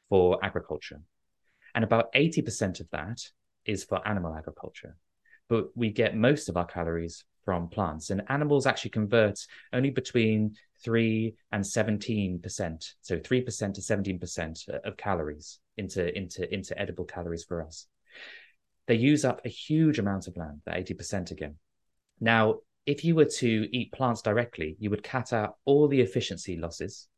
[0.09, 1.01] for agriculture.
[1.75, 3.21] And about 80% of that
[3.67, 4.97] is for animal agriculture.
[5.49, 9.39] But we get most of our calories from plants and animals actually convert
[9.73, 17.05] only between 3 and 17% so 3% to 17% of calories into into into edible
[17.05, 17.87] calories for us.
[18.89, 21.57] They use up a huge amount of land that 80% again.
[22.21, 26.57] Now if you were to eat plants directly, you would cut out all the efficiency
[26.57, 27.09] losses.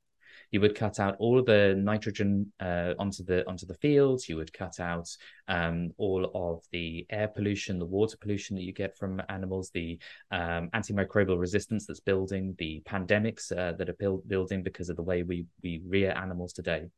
[0.50, 4.30] You would cut out all of the nitrogen uh, onto the onto the fields.
[4.30, 5.06] You would cut out
[5.46, 9.98] um, all of the air pollution, the water pollution that you get from animals, the
[10.30, 15.02] um, antimicrobial resistance that's building, the pandemics uh, that are build, building because of the
[15.02, 16.88] way we we rear animals today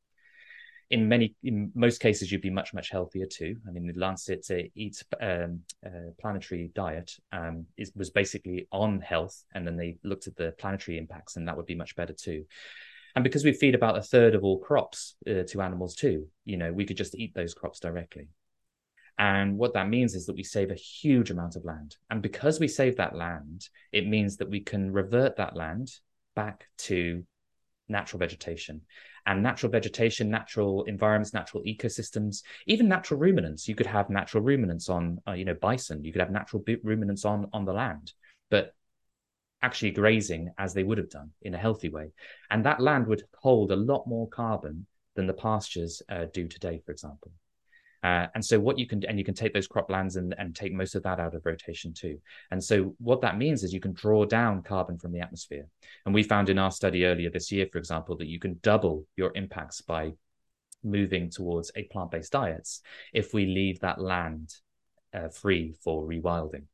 [0.90, 3.56] in many in most cases you'd be much much healthier too.
[3.66, 9.00] I mean the lancet uh, eat um, uh, planetary diet um, is, was basically on
[9.00, 12.12] health and then they looked at the planetary impacts and that would be much better
[12.12, 12.44] too.
[13.14, 16.56] And because we feed about a third of all crops uh, to animals too you
[16.56, 18.28] know we could just eat those crops directly.
[19.16, 21.96] And what that means is that we save a huge amount of land.
[22.08, 25.92] And because we save that land it means that we can revert that land
[26.34, 27.24] back to
[27.88, 28.80] natural vegetation
[29.26, 33.68] and natural vegetation, natural environments, natural ecosystems, even natural ruminants.
[33.68, 36.04] You could have natural ruminants on, uh, you know, bison.
[36.04, 38.12] You could have natural ruminants on on the land,
[38.50, 38.74] but
[39.62, 42.10] actually grazing as they would have done in a healthy way.
[42.50, 46.80] And that land would hold a lot more carbon than the pastures uh, do today,
[46.84, 47.30] for example.
[48.02, 50.72] Uh, and so what you can and you can take those croplands and, and take
[50.72, 52.18] most of that out of rotation too.
[52.50, 55.66] And so what that means is you can draw down carbon from the atmosphere.
[56.06, 59.06] And we found in our study earlier this year, for example, that you can double
[59.16, 60.12] your impacts by
[60.82, 62.80] moving towards a plant-based diets
[63.12, 64.54] if we leave that land
[65.12, 66.64] uh, free for rewilding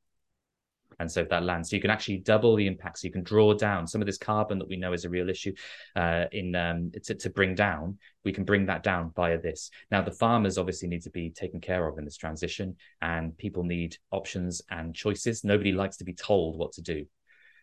[0.99, 1.67] and so that land.
[1.67, 2.99] So you can actually double the impact.
[2.99, 5.29] So you can draw down some of this carbon that we know is a real
[5.29, 5.53] issue
[5.95, 7.99] uh, in um, to, to bring down.
[8.25, 9.71] We can bring that down via this.
[9.91, 13.65] Now the farmers obviously need to be taken care of in this transition, and people
[13.65, 15.45] need options and choices.
[15.45, 17.07] Nobody likes to be told what to do,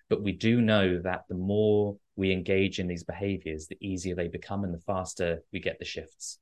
[0.09, 4.27] but we do know that the more we engage in these behaviors, the easier they
[4.27, 6.39] become, and the faster we get the shifts.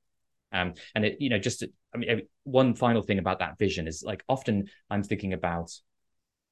[0.54, 1.64] Um, and it, you know, just
[1.96, 5.72] I mean, one final thing about that vision is like often I'm thinking about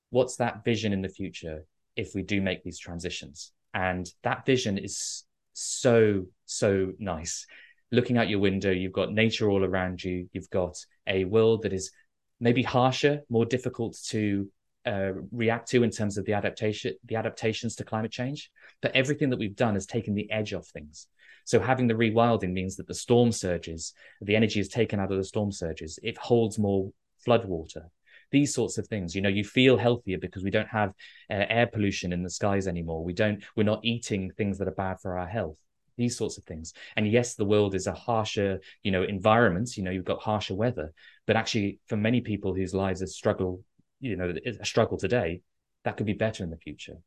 [0.10, 3.52] what's that vision in the future if we do make these transitions?
[3.74, 7.46] And that vision is so, so nice.
[7.92, 10.30] Looking out your window, you've got nature all around you.
[10.32, 11.92] You've got a world that is
[12.40, 14.50] maybe harsher, more difficult to
[14.86, 18.52] uh, react to in terms of the adaptation, the adaptations to climate change.
[18.82, 21.08] But everything that we've done has taken the edge off things.
[21.46, 25.18] So having the rewilding means that the storm surges, the energy is taken out of
[25.18, 26.00] the storm surges.
[26.04, 27.90] It holds more flood water
[28.32, 29.16] these sorts of things.
[29.16, 30.90] You know you feel healthier because we don't have
[31.30, 33.04] uh, air pollution in the skies anymore.
[33.04, 35.58] We don't we're not eating things that are bad for our health.
[35.98, 36.74] These sorts of things.
[36.96, 39.76] And yes the world is a harsher you know environment.
[39.78, 40.94] You know you've got harsher weather.
[41.26, 43.64] But actually for many people whose lives are struggle
[44.00, 45.42] you know a struggle today
[45.84, 46.98] that could be better in the future.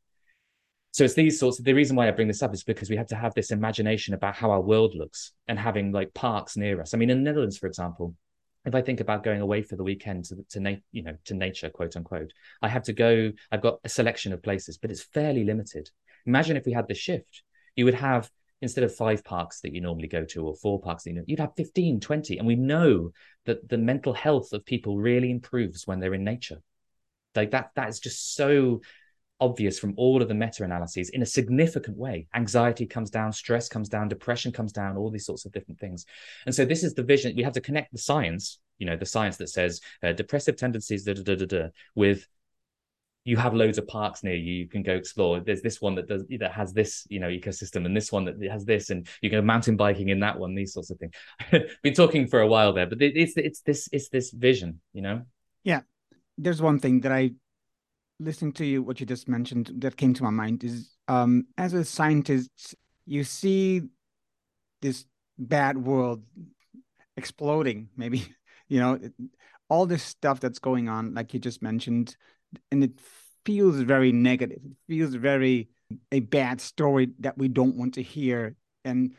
[0.93, 2.97] So it's these sorts of the reason why i bring this up is because we
[2.97, 6.81] have to have this imagination about how our world looks and having like parks near
[6.81, 6.93] us.
[6.93, 8.15] I mean in the netherlands for example
[8.65, 11.35] if I think about going away for the weekend to to na- you know to
[11.35, 13.33] nature, quote unquote, I have to go.
[13.51, 15.91] I've got a selection of places, but it's fairly limited.
[16.27, 17.43] Imagine if we had the shift,
[17.77, 21.05] you would have instead of five parks that you normally go to or four parks
[21.05, 23.11] you know, you'd have 15 20 and we know
[23.45, 26.63] that the mental health of people really improves when they're in nature
[27.35, 28.81] like that that is just so
[29.43, 32.27] obvious from all of the meta-analyses in a significant way.
[32.35, 36.07] Anxiety comes down stress comes down depression comes down all these sorts of different things.
[36.47, 37.35] And so this is the vision.
[37.37, 41.05] We have to connect the science you know the science that says uh, depressive tendencies
[41.05, 42.27] da, da, da, da, with
[43.25, 45.39] you have loads of parks near you you can go explore.
[45.39, 48.43] There's this one that does that has this you know ecosystem and this one that
[48.51, 51.15] has this and you go mountain biking in that one these sorts of things.
[51.83, 55.23] Been talking for a while there but it's it's this it's this vision you know?
[55.63, 55.83] Yeah.
[56.37, 57.31] There's one thing that i
[58.25, 61.75] listening to you, what you just mentioned, that came to my mind is um, as
[61.75, 62.75] a scientist,
[63.07, 63.83] you see
[64.81, 65.05] this
[65.39, 66.23] bad world
[67.17, 68.27] exploding, maybe,
[68.69, 68.99] you know,
[69.69, 72.17] all this stuff that's going on, like you just mentioned,
[72.71, 72.93] and it
[73.45, 74.61] feels very negative.
[74.65, 75.69] It feels very
[76.11, 78.57] a bad story that we don't want to hear.
[78.85, 79.15] And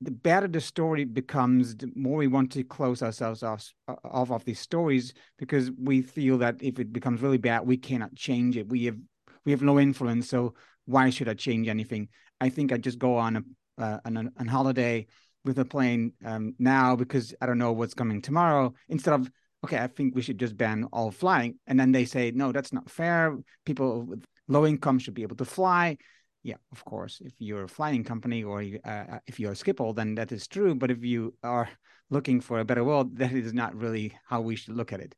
[0.00, 3.72] the better the story becomes, the more we want to close ourselves off,
[4.04, 8.14] off of these stories because we feel that if it becomes really bad, we cannot
[8.14, 8.68] change it.
[8.68, 8.98] We have
[9.44, 10.54] we have no influence, so
[10.86, 12.08] why should I change anything?
[12.40, 13.42] I think I just go on a
[13.82, 15.06] uh, on holiday
[15.44, 18.74] with a plane um, now because I don't know what's coming tomorrow.
[18.88, 19.30] Instead of
[19.64, 22.72] okay, I think we should just ban all flying, and then they say no, that's
[22.72, 23.36] not fair.
[23.64, 25.96] People with low income should be able to fly
[26.44, 29.56] yeah, of course, if you're a flying company or you, uh, uh, if you're a
[29.56, 30.74] Schiphol, then that is true.
[30.74, 31.70] But if you are
[32.10, 35.14] looking for a better world, that is not really how we should look at it.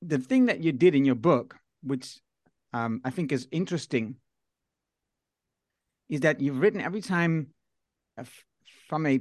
[0.00, 2.20] The thing that you did in your book, which
[2.72, 4.16] um, I think is interesting,
[6.08, 7.48] is that you've written every time
[8.88, 9.20] from a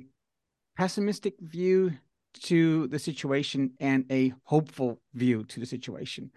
[0.77, 1.91] pessimistic view
[2.43, 6.31] to the situation and a hopeful view to the situation.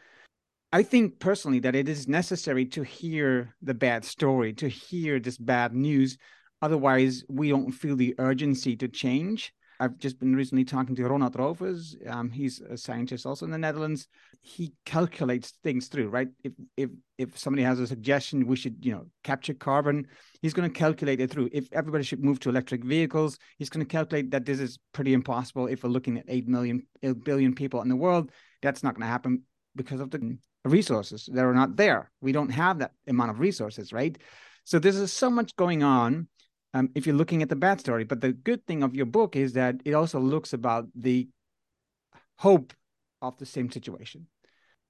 [0.76, 5.38] I think personally that it is necessary to hear the bad story, to hear this
[5.38, 6.18] bad news.
[6.60, 9.54] Otherwise, we don't feel the urgency to change.
[9.80, 11.96] I've just been recently talking to Ronald Rovers.
[12.06, 14.06] Um, he's a scientist also in the Netherlands.
[14.42, 16.28] He calculates things through, right?
[16.44, 20.06] If if if somebody has a suggestion, we should you know capture carbon.
[20.42, 21.48] He's going to calculate it through.
[21.52, 25.14] If everybody should move to electric vehicles, he's going to calculate that this is pretty
[25.14, 25.68] impossible.
[25.68, 29.06] If we're looking at eight million, eight billion people in the world, that's not going
[29.06, 32.10] to happen because of the resources that are not there.
[32.20, 34.16] We don't have that amount of resources, right?
[34.64, 36.28] So there's so much going on
[36.74, 38.04] um, if you're looking at the bad story.
[38.04, 41.28] But the good thing of your book is that it also looks about the
[42.38, 42.72] hope
[43.22, 44.26] of the same situation.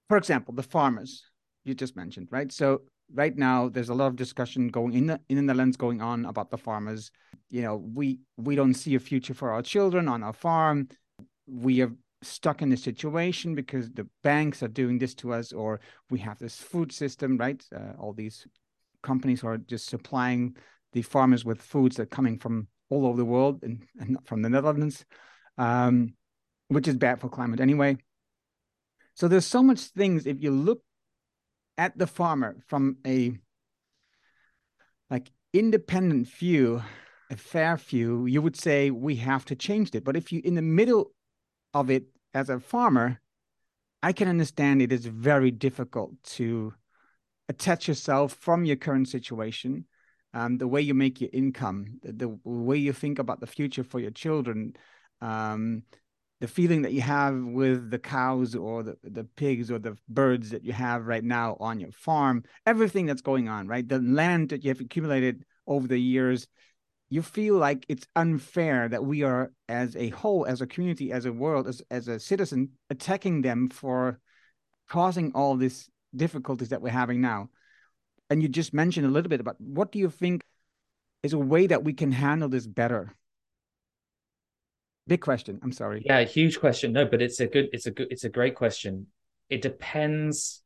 [0.09, 1.25] For example, the farmers
[1.65, 2.51] you just mentioned, right?
[2.53, 6.01] So right now there's a lot of discussion going in the in the Netherlands going
[6.01, 7.11] on about the farmers.
[7.51, 10.89] You know, we we don't see a future for our children on our farm.
[11.47, 15.81] We have stuck in a situation because the banks are doing this to us, or
[16.11, 17.63] we have this food system, right?
[17.75, 18.47] Uh, all these
[19.03, 20.57] companies are just supplying
[20.93, 24.27] the farmers with foods that are coming from all over the world and, and not
[24.27, 25.05] from the Netherlands,
[25.59, 26.15] um,
[26.69, 27.97] which is bad for climate anyway.
[29.15, 30.83] So there's so much things if you look
[31.79, 33.37] at the farmer from a
[35.11, 36.83] like independent view,
[37.31, 40.05] a fair view, you would say we have to change it.
[40.05, 41.13] But if you in the middle
[41.81, 42.05] of it
[42.35, 43.21] as a farmer,
[44.03, 46.75] I can understand it is very difficult to
[47.49, 49.85] attach yourself from your current situation,
[50.35, 53.85] um, the way you make your income, the, the, way you think about the future
[53.85, 54.75] for your children,
[55.21, 55.83] um,
[56.41, 60.51] the feeling that you have with the cows or the, the pigs or the birds
[60.51, 63.89] that you have right now on your farm, everything that's going on, right?
[63.89, 66.49] The land that you have accumulated over the years,
[67.09, 71.25] you feel like it's unfair that we are, as a whole, as a community, as
[71.25, 74.19] a world, as, as a citizen, attacking them for
[74.89, 77.49] causing all these difficulties that we're having now.
[78.29, 80.45] And you just mentioned a little bit about what do you think
[81.23, 83.15] is a way that we can handle this better?
[85.07, 85.61] Big question.
[85.63, 86.03] I'm sorry.
[86.05, 86.93] Yeah, huge question.
[86.93, 89.07] No, but it's a good, it's a good, it's a great question.
[89.49, 90.63] It depends.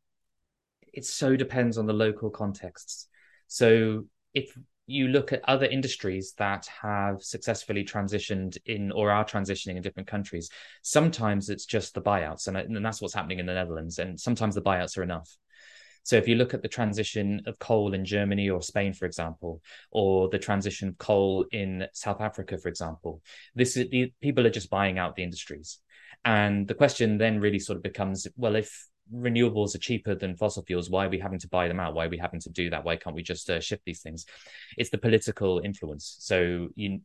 [0.92, 3.06] It so depends on the local contexts.
[3.46, 4.56] So if
[4.90, 10.08] you look at other industries that have successfully transitioned in or are transitioning in different
[10.08, 10.50] countries,
[10.82, 13.98] sometimes it's just the buyouts, and, and that's what's happening in the Netherlands.
[13.98, 15.30] And sometimes the buyouts are enough.
[16.02, 19.62] So if you look at the transition of coal in Germany or Spain, for example,
[19.90, 23.22] or the transition of coal in South Africa, for example,
[23.54, 25.78] this is the people are just buying out the industries.
[26.24, 30.64] And the question then really sort of becomes, well, if renewables are cheaper than fossil
[30.64, 31.94] fuels, why are we having to buy them out?
[31.94, 32.84] Why are we having to do that?
[32.84, 34.26] Why can't we just uh, shift these things?
[34.76, 36.16] It's the political influence.
[36.20, 37.00] So you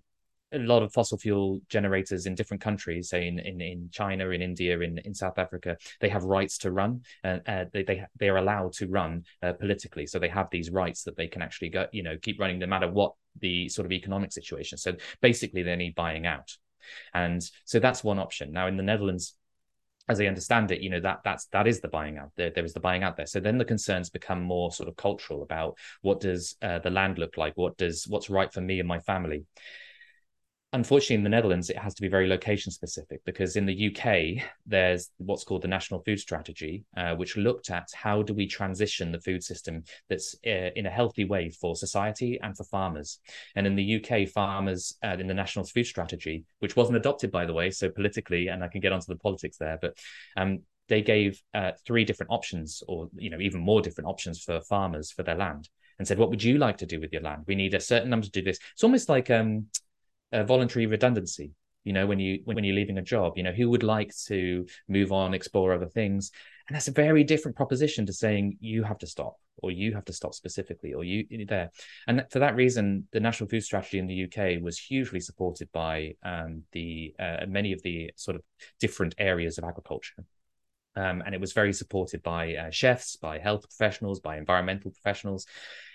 [0.53, 4.41] a lot of fossil fuel generators in different countries, say in, in, in China, in
[4.41, 8.30] India, in, in South Africa, they have rights to run and uh, they, they, they
[8.30, 10.06] are allowed to run uh, politically.
[10.06, 12.68] So they have these rights that they can actually go, you know, keep running no
[12.68, 14.78] matter what the sort of economic situation.
[14.78, 16.56] So basically they need buying out.
[17.14, 18.51] And so that's one option.
[18.51, 19.36] Now in the Netherlands,
[20.08, 22.32] as I understand it, you know that that's that is the buying out.
[22.36, 23.26] There, there is the buying out there.
[23.26, 27.18] So then the concerns become more sort of cultural about what does uh, the land
[27.18, 29.45] look like, what does what's right for me and my family
[30.74, 34.43] unfortunately in the netherlands it has to be very location specific because in the uk
[34.66, 39.11] there's what's called the national food strategy uh, which looked at how do we transition
[39.11, 43.20] the food system that's uh, in a healthy way for society and for farmers.
[43.55, 47.45] And in the uk farmers uh, in the national food strategy which wasn't adopted by
[47.45, 49.97] the way so politically and i can get onto the politics there but
[50.36, 54.61] um, they gave uh, three different options or you know even more different options for
[54.61, 57.43] farmers for their land and said what would you like to do with your land?
[57.47, 58.59] We need a certain number to do this.
[58.74, 59.68] It's almost like um
[60.32, 61.51] a voluntary redundancy
[61.84, 64.65] you know when you when you're leaving a job you know who would like to
[64.88, 66.32] move on explore other things?
[66.67, 70.05] And that's a very different proposition to saying you have to stop or you have
[70.05, 71.69] to stop specifically or you there.
[72.07, 76.15] And for that reason the national food strategy in the uk was hugely supported by
[76.23, 78.41] um, the uh, many of the sort of
[78.80, 80.26] different areas of agriculture.
[80.97, 85.45] Um, and it was very supported by uh, chefs by health professionals by environmental professionals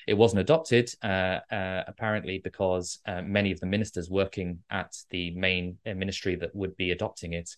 [0.06, 5.30] it wasn't adopted, uh, uh, apparently, because uh, many of the ministers working at the
[5.32, 7.50] main uh, ministry that would be adopting it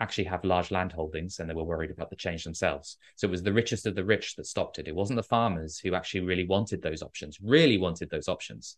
[0.00, 2.96] actually have large land holdings and they were worried about the change themselves.
[3.16, 4.88] So it was the richest of the rich that stopped it.
[4.88, 8.76] It wasn't the farmers who actually really wanted those options, really wanted those options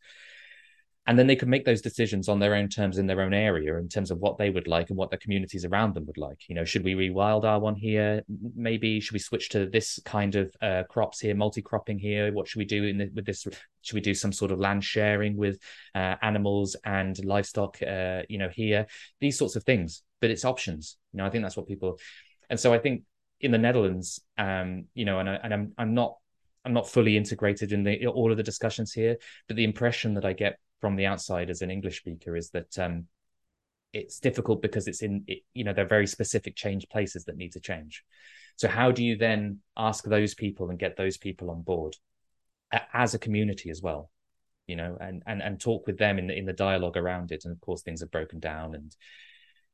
[1.06, 3.76] and then they could make those decisions on their own terms in their own area
[3.76, 6.48] in terms of what they would like and what the communities around them would like.
[6.48, 8.22] You know should we rewild our one here?
[8.54, 12.32] Maybe should we switch to this kind of uh, crops here multi-cropping here?
[12.32, 13.46] What should we do in the, with this?
[13.82, 15.58] Should we do some sort of land sharing with
[15.94, 18.86] uh, animals and livestock uh, you know here?
[19.20, 20.96] These sorts of things but it's options.
[21.12, 21.98] You know i think that's what people
[22.48, 23.02] and so i think
[23.40, 26.16] in the netherlands um you know and, I, and i'm i'm not
[26.64, 30.24] I'm not fully integrated in the all of the discussions here, but the impression that
[30.24, 33.06] I get from the outside as an English speaker is that um,
[33.94, 37.52] it's difficult because it's in it, you know they're very specific change places that need
[37.52, 38.04] to change.
[38.56, 41.96] So how do you then ask those people and get those people on board
[42.92, 44.10] as a community as well?
[44.66, 47.46] You know, and and and talk with them in the in the dialogue around it.
[47.46, 48.94] And of course, things are broken down and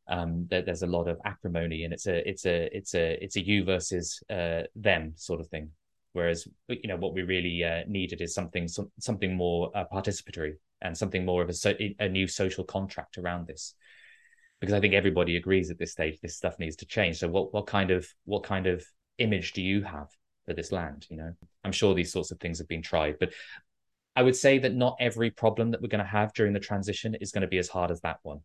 [0.07, 3.35] um, there, there's a lot of acrimony and it's a it's a it's a it's
[3.35, 5.71] a you versus uh, them sort of thing
[6.13, 10.55] whereas you know what we really uh, needed is something some, something more uh, participatory
[10.83, 13.74] and something more of a, a new social contract around this.
[14.61, 17.18] Because i think everybody agrees at this stage this stuff needs to change.
[17.18, 18.85] So what what kind of what kind of
[19.18, 20.09] image do you have
[20.47, 21.33] for this land you know?
[21.64, 23.33] I'm sure these sorts of things have been tried but
[24.16, 27.14] i would say that not every problem that we're going to have during the transition
[27.16, 28.41] is going to be as hard as that one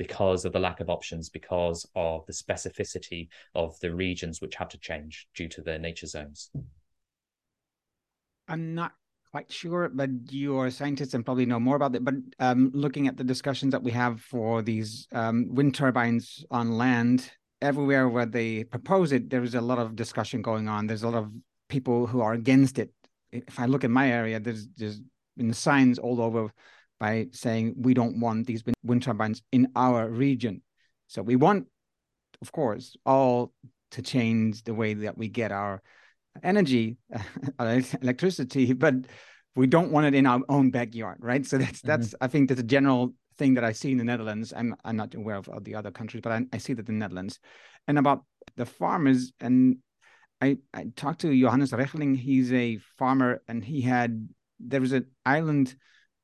[0.00, 4.70] because of the lack of options, because of the specificity of the regions which have
[4.70, 6.50] to change due to their nature zones.
[8.48, 8.92] I'm not
[9.32, 12.04] quite sure, but you are a scientist and probably know more about it.
[12.04, 16.76] But um, looking at the discussions that we have for these um, wind turbines on
[16.76, 17.30] land,
[17.62, 20.86] everywhere where they propose it, there is a lot of discussion going on.
[20.86, 21.32] There's a lot of
[21.68, 22.90] people who are against it.
[23.32, 25.00] If I look at my area, there's there's
[25.36, 26.50] been signs all over
[26.98, 30.62] by saying we don't want these wind turbines in our region.
[31.06, 31.66] So we want,
[32.42, 33.52] of course, all
[33.92, 35.82] to change the way that we get our
[36.42, 36.96] energy,
[37.60, 38.94] electricity, but
[39.56, 41.44] we don't want it in our own backyard, right?
[41.44, 42.24] So that's that's mm-hmm.
[42.24, 44.52] I think that's a general thing that I see in the Netherlands.
[44.56, 46.98] I'm I'm not aware of, of the other countries, but I, I see that in
[46.98, 47.40] the Netherlands.
[47.88, 48.24] And about
[48.56, 49.78] the farmers, and
[50.40, 52.16] I I talked to Johannes Regeling.
[52.16, 54.28] He's a farmer, and he had
[54.58, 55.74] there was an island.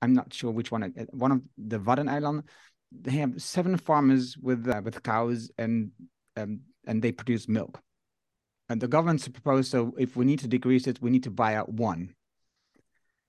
[0.02, 0.82] I'm not sure which one.
[0.84, 2.44] Uh, one of the Wadden Island.
[2.92, 5.90] They have seven farmers with uh, with cows, and
[6.36, 7.80] um, and they produce milk.
[8.68, 11.54] And the government's proposed so if we need to decrease it, we need to buy
[11.54, 12.14] out one.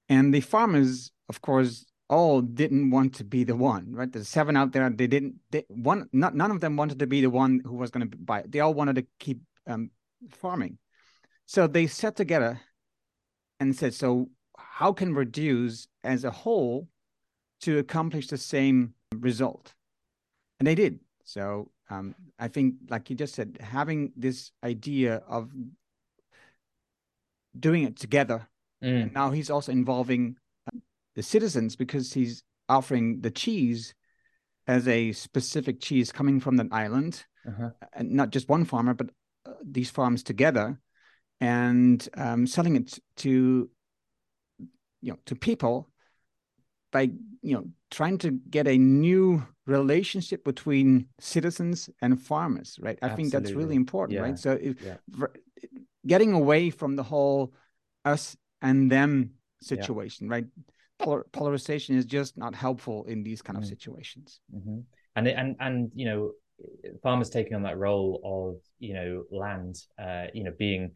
[0.10, 4.12] And the farmers, of course, all didn't want to be the one, right?
[4.12, 4.90] There's seven out there.
[4.90, 5.36] They didn't.
[5.52, 8.18] They, one, not none of them wanted to be the one who was going to
[8.18, 8.40] buy.
[8.40, 8.52] It.
[8.52, 9.92] They all wanted to keep um,
[10.30, 10.78] farming.
[11.46, 12.62] So they sat together
[13.60, 16.88] and said, "So how can we reduce as a whole
[17.62, 19.74] to accomplish the same result?"
[20.60, 21.00] And they did.
[21.26, 25.52] So um, I think, like you just said, having this idea of
[27.58, 28.48] doing it together.
[28.84, 29.12] Mm.
[29.12, 30.36] now he's also involving
[30.72, 30.78] uh,
[31.16, 33.96] the citizens because he's offering the cheese
[34.68, 37.72] as a specific cheese coming from that island, uh-huh.
[37.94, 39.10] and not just one farmer, but
[39.48, 40.80] uh, these farms together,
[41.42, 43.70] and um, selling it to
[45.02, 45.90] you know to people
[46.92, 47.10] by
[47.42, 53.30] you know trying to get a new relationship between citizens and farmers right i Absolutely.
[53.32, 54.24] think that's really important yeah.
[54.24, 54.96] right so if, yeah.
[56.06, 57.54] getting away from the whole
[58.06, 60.34] us and them situation yeah.
[60.34, 60.46] right
[61.00, 63.64] Polar, polarization is just not helpful in these kind mm-hmm.
[63.64, 64.80] of situations mm-hmm.
[65.16, 66.32] and and and you know
[67.04, 70.92] farmers taking on that role of you know land uh you know being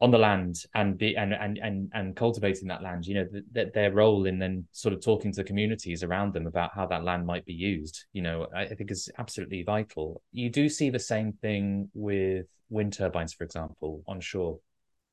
[0.00, 3.72] on the land and be and and and, and cultivating that land you know th-
[3.72, 7.26] their role in then sort of talking to communities around them about how that land
[7.26, 10.98] might be used you know I, I think is absolutely vital you do see the
[10.98, 14.60] same thing with wind turbines for example onshore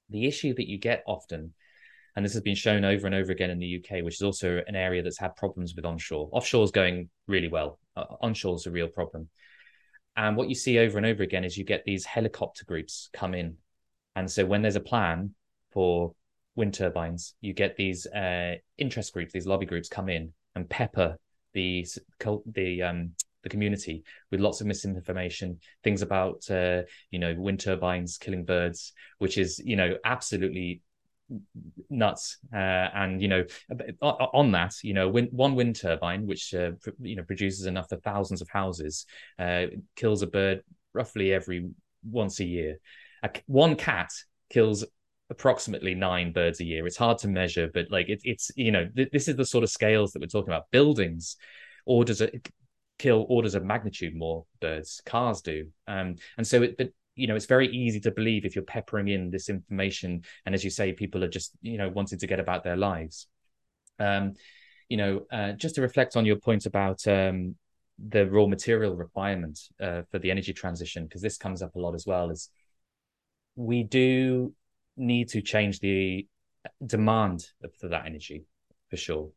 [0.10, 1.54] the issue that you get often
[2.16, 4.62] and this has been shown over and over again in the UK, which is also
[4.68, 6.30] an area that's had problems with onshore.
[6.32, 7.78] Offshore is going really well.
[7.96, 9.28] Uh, onshore is a real problem.
[10.16, 13.34] And what you see over and over again is you get these helicopter groups come
[13.34, 13.58] in
[14.16, 15.34] and so when there's a plan
[15.72, 16.14] for
[16.56, 21.18] wind turbines, you get these uh, interest groups, these lobby groups come in and pepper
[21.54, 21.86] the
[22.54, 23.12] the um,
[23.44, 28.94] the community with lots of misinformation, things about uh, you know wind turbines killing birds,
[29.20, 30.82] which is you know absolutely
[31.90, 32.38] nuts.
[32.54, 32.58] Uh,
[32.94, 33.44] and you know
[34.02, 38.42] on that, you know one wind turbine, which uh, you know produces enough for thousands
[38.42, 39.06] of houses,
[39.40, 40.62] uh, kills a bird
[40.94, 41.70] roughly every
[42.04, 42.80] once a year
[43.26, 44.10] a, one cat
[44.50, 44.86] kills
[45.30, 46.86] approximately nine birds a year.
[46.86, 49.64] It's hard to measure, but like it, it's you know th- this is the sort
[49.64, 50.72] of scales that we're talking about.
[50.72, 51.38] Buildings
[51.86, 52.30] orders a,
[52.98, 55.02] kill orders of magnitude more birds.
[55.06, 58.56] Cars do, um, and so it, but you know it's very easy to believe if
[58.56, 62.20] you're peppering in this information, and as you say, people are just you know wanting
[62.20, 63.28] to get about their lives.
[64.00, 64.34] Um,
[64.90, 67.56] you know, uh, just to reflect on your point about um,
[67.98, 71.96] the raw material requirement uh, for the energy transition, because this comes up a lot
[71.96, 72.30] as well.
[72.30, 72.50] Is
[73.56, 74.54] we do
[74.98, 76.28] need to change the
[76.86, 77.46] demand
[77.80, 78.46] for that energy
[78.90, 79.30] for sure.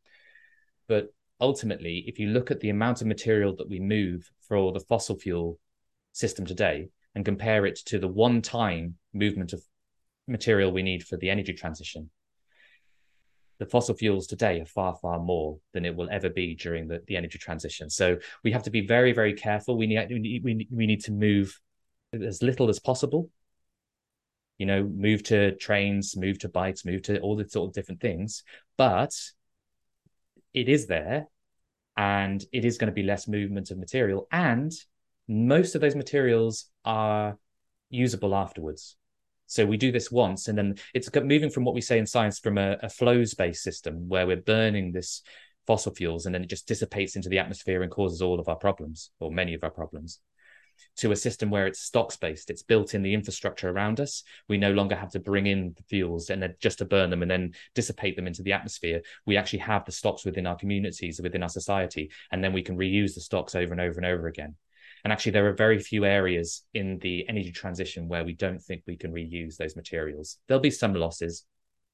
[0.89, 4.81] But ultimately, if you look at the amount of material that we move for the
[4.81, 5.59] fossil fuel
[6.12, 9.62] system today and compare it to the one time movement of
[10.27, 12.11] material we need for the energy transition,
[13.59, 17.03] the fossil fuels today are far, far more than it will ever be during the,
[17.09, 17.91] the energy transition.
[17.91, 19.77] So we have to be very, very careful.
[19.77, 20.19] We need, we
[20.55, 21.61] need, we need to move
[22.12, 23.31] as little as possible
[24.59, 28.00] you know, move to trains, move to bikes, move to all the sort of different
[28.00, 28.42] things.
[28.76, 29.14] But
[30.52, 31.28] it is there
[31.96, 34.26] and it is going to be less movement of material.
[34.30, 34.72] And
[35.28, 37.38] most of those materials are
[37.90, 38.96] usable afterwards.
[39.46, 42.38] So we do this once, and then it's moving from what we say in science
[42.38, 45.22] from a, a flows based system where we're burning this
[45.66, 48.56] fossil fuels and then it just dissipates into the atmosphere and causes all of our
[48.56, 50.18] problems or many of our problems
[50.97, 52.51] to a system where it's stocks based.
[52.51, 54.22] It's built in the infrastructure around us.
[54.49, 57.22] We no longer have to bring in the fuels and then just to burn them
[57.22, 59.03] and then dissipate them into the atmosphere.
[59.26, 62.76] We actually have the stocks within our communities, within our society, and then we can
[62.76, 64.57] reuse the stocks over and over and over again.
[65.05, 68.83] And actually, there are very few areas in the energy transition where we don't think
[68.87, 70.39] we can reuse those materials.
[70.47, 71.45] There'll be some losses,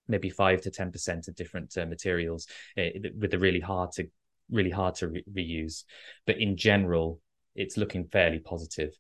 [0.09, 2.47] maybe five to ten percent of different uh, materials
[2.79, 2.85] uh,
[3.19, 4.09] with the really hard to
[4.51, 5.85] really hard to re- reuse.
[6.27, 7.21] But in general,
[7.55, 8.91] it's looking fairly positive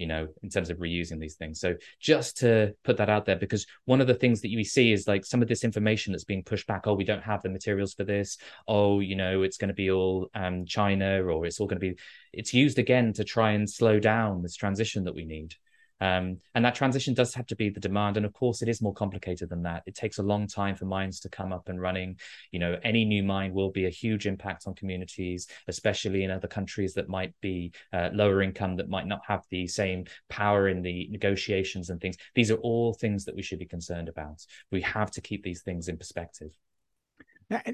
[0.00, 1.60] you know, in terms of reusing these things.
[1.60, 4.92] So just to put that out there, because one of the things that you see
[4.92, 6.86] is like some of this information that's being pushed back.
[6.86, 8.38] Oh, we don't have the materials for this.
[8.66, 11.86] Oh, you know, it's going to be all um, China, or it's all going to
[11.90, 11.98] be.
[12.32, 15.54] It's used again to try and slow down this transition that we need.
[16.00, 18.16] Um, and that transition does have to be the demand.
[18.16, 19.82] And of course, it is more complicated than that.
[19.86, 22.18] It takes a long time for mines to come up and running.
[22.52, 26.48] You know, any new mine will be a huge impact on communities, especially in other
[26.48, 30.82] countries that might be uh, lower income, that might not have the same power in
[30.82, 32.16] the negotiations and things.
[32.34, 34.44] These are all things that we should be concerned about.
[34.70, 36.50] We have to keep these things in perspective.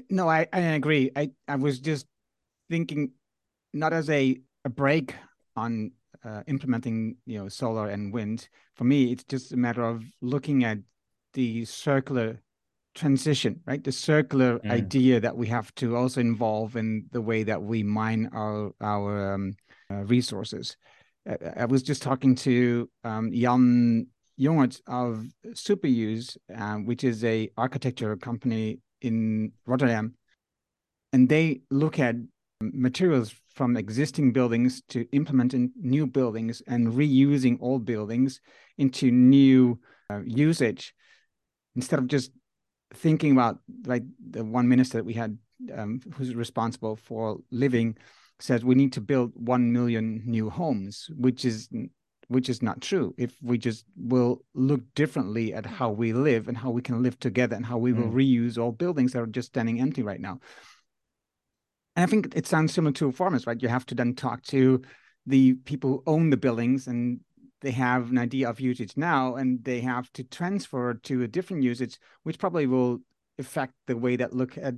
[0.09, 1.11] No, I, I agree.
[1.15, 2.07] I, I was just
[2.69, 3.11] thinking
[3.73, 5.13] not as a, a break
[5.55, 5.91] on
[6.23, 8.49] uh, implementing you know solar and wind.
[8.75, 10.79] For me it's just a matter of looking at
[11.33, 12.41] the circular
[12.95, 13.83] transition right?
[13.83, 14.71] The circular mm.
[14.71, 19.33] idea that we have to also involve in the way that we mine our our
[19.33, 19.55] um,
[19.91, 20.75] uh, resources.
[21.27, 24.07] I, I, was just talking to um, jan
[24.39, 30.13] jongert of superuse uh, which is a architecture company in rotterdam
[31.13, 32.15] and they look at
[32.61, 38.39] materials from existing buildings to implementing new buildings and reusing old buildings
[38.77, 39.79] into new
[40.11, 40.93] uh, usage.
[41.75, 42.31] Instead of just
[42.93, 45.35] thinking about like the one minister that we had
[45.75, 47.97] um, who's responsible for living
[48.39, 51.67] says we need to build 1 million new homes which is
[52.27, 53.15] which is not true.
[53.17, 57.17] If we just will look differently at how we live and how we can live
[57.19, 57.97] together and how we mm.
[57.97, 60.41] will reuse all buildings that are just standing empty right now
[61.97, 63.59] and I think it sounds similar to farmers, right?
[63.59, 64.83] You have to then talk to
[65.25, 67.21] the people who own the buildings and
[67.61, 71.63] they have an idea of usage now and they have to transfer to a different
[71.63, 72.99] usage, which probably will
[73.39, 74.75] affect the way that look at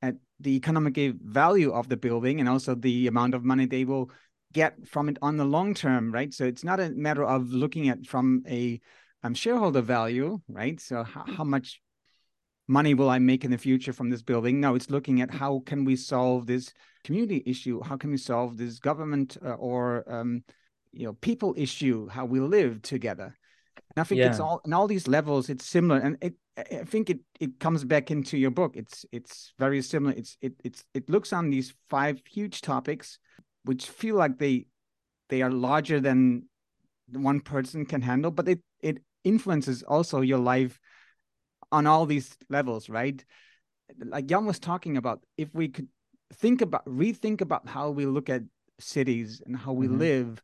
[0.00, 4.10] at the economic value of the building and also the amount of money they will
[4.54, 6.32] get from it on the long term, right?
[6.32, 8.80] So it's not a matter of looking at from a
[9.22, 10.80] um, shareholder value, right?
[10.80, 11.82] So how, how much
[12.68, 14.60] money will I make in the future from this building?
[14.60, 16.72] No, it's looking at how can we solve this
[17.04, 17.82] community issue?
[17.82, 20.44] How can we solve this government uh, or um,
[20.92, 22.08] you know people issue?
[22.08, 23.36] How we live together?
[23.94, 24.28] And I think yeah.
[24.28, 25.48] it's all in all these levels.
[25.48, 28.76] It's similar, and it I think it it comes back into your book.
[28.76, 30.14] It's it's very similar.
[30.16, 33.18] It's it it's it looks on these five huge topics,
[33.64, 34.66] which feel like they
[35.28, 36.48] they are larger than
[37.10, 40.78] one person can handle, but it it influences also your life
[41.72, 43.24] on all these levels, right?
[43.98, 45.88] Like Jan was talking about, if we could
[46.34, 48.42] think about, rethink about how we look at
[48.78, 49.98] cities and how we mm-hmm.
[49.98, 50.42] live,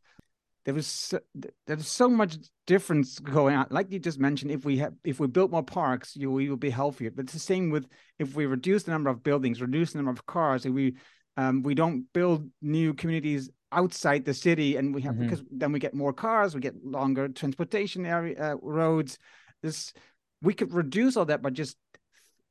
[0.65, 1.19] there was so,
[1.67, 3.67] there's so much difference going on.
[3.71, 6.59] Like you just mentioned, if we have if we built more parks, you we will
[6.59, 7.11] be healthier.
[7.11, 7.87] But it's the same with
[8.19, 10.97] if we reduce the number of buildings, reduce the number of cars, if we
[11.39, 15.25] um, we don't build new communities outside the city, and we have mm-hmm.
[15.25, 19.19] because then we get more cars, we get longer transportation area uh, roads.
[19.63, 19.95] This
[20.43, 21.77] we could reduce all that by just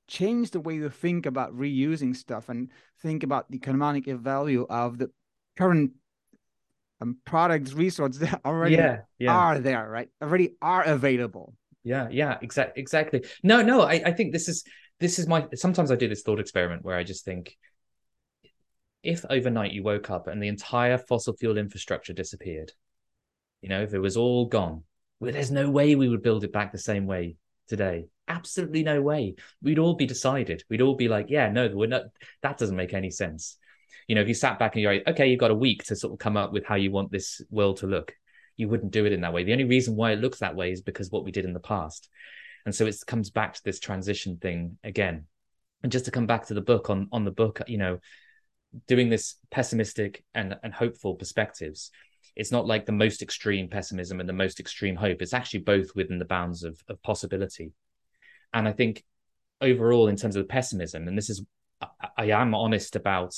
[0.07, 2.69] change the way you think about reusing stuff and
[3.01, 5.09] think about the economic value of the
[5.57, 5.91] current
[7.01, 9.35] um, products resources that already yeah, yeah.
[9.35, 10.09] are there right?
[10.21, 11.53] Already are available.
[11.83, 13.25] Yeah yeah exactly exactly.
[13.43, 14.63] No no I, I think this is
[14.99, 17.57] this is my sometimes i do this thought experiment where i just think
[19.03, 22.71] if overnight you woke up and the entire fossil fuel infrastructure disappeared
[23.61, 24.83] you know if it was all gone
[25.19, 27.35] well there's no way we would build it back the same way
[27.67, 28.07] today?
[28.27, 29.35] Absolutely no way.
[29.61, 30.63] We'd all be decided.
[30.69, 32.03] We'd all be like, yeah, no, we're not.
[32.41, 33.57] That doesn't make any sense.
[34.07, 35.95] You know, if you sat back and you're like, okay, you've got a week to
[35.95, 38.13] sort of come up with how you want this world to look,
[38.55, 39.43] you wouldn't do it in that way.
[39.43, 41.59] The only reason why it looks that way is because what we did in the
[41.59, 42.09] past.
[42.65, 45.25] And so it comes back to this transition thing again.
[45.83, 47.99] And just to come back to the book on on the book, you know,
[48.87, 51.91] doing this pessimistic and and hopeful perspectives
[52.37, 55.21] it's not like the most extreme pessimism and the most extreme hope.
[55.21, 57.73] It's actually both within the bounds of, of possibility.
[58.53, 59.03] And I think
[59.59, 61.43] overall, in terms of the pessimism, and this is,
[61.81, 63.33] I, I am honest about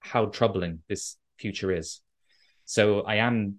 [0.00, 2.00] how troubling this future is.
[2.64, 3.56] So I am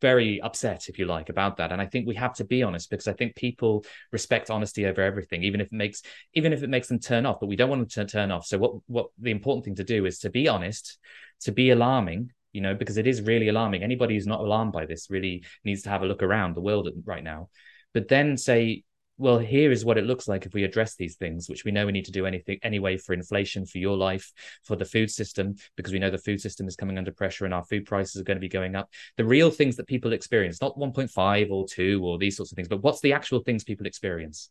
[0.00, 1.70] very upset, if you like, about that.
[1.70, 5.02] And I think we have to be honest because I think people respect honesty over
[5.02, 7.38] everything, even if it makes even if it makes them turn off.
[7.38, 8.46] But we don't want them to turn off.
[8.46, 10.98] So what what the important thing to do is to be honest,
[11.42, 13.82] to be alarming, you know, because it is really alarming.
[13.82, 16.88] Anybody who's not alarmed by this really needs to have a look around the world
[17.04, 17.50] right now.
[17.92, 18.84] But then say,
[19.18, 21.84] well, here is what it looks like if we address these things, which we know
[21.84, 24.32] we need to do anything anyway for inflation, for your life,
[24.62, 27.54] for the food system, because we know the food system is coming under pressure and
[27.54, 28.88] our food prices are going to be going up.
[29.16, 32.68] The real things that people experience, not 1.5 or 2 or these sorts of things,
[32.68, 34.50] but what's the actual things people experience?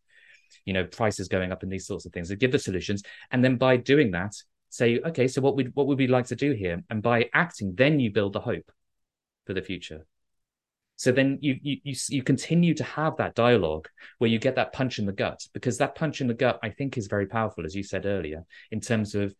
[0.65, 2.29] You know, prices going up and these sorts of things.
[2.29, 3.03] They give the solutions.
[3.31, 4.33] And then by doing that,
[4.73, 6.81] say, okay, so what would what would we like to do here?
[6.89, 8.71] And by acting, then you build the hope
[9.45, 10.07] for the future.
[10.95, 14.73] So then you, you you you continue to have that dialogue where you get that
[14.73, 17.65] punch in the gut because that punch in the gut I think is very powerful
[17.65, 19.35] as you said earlier in terms of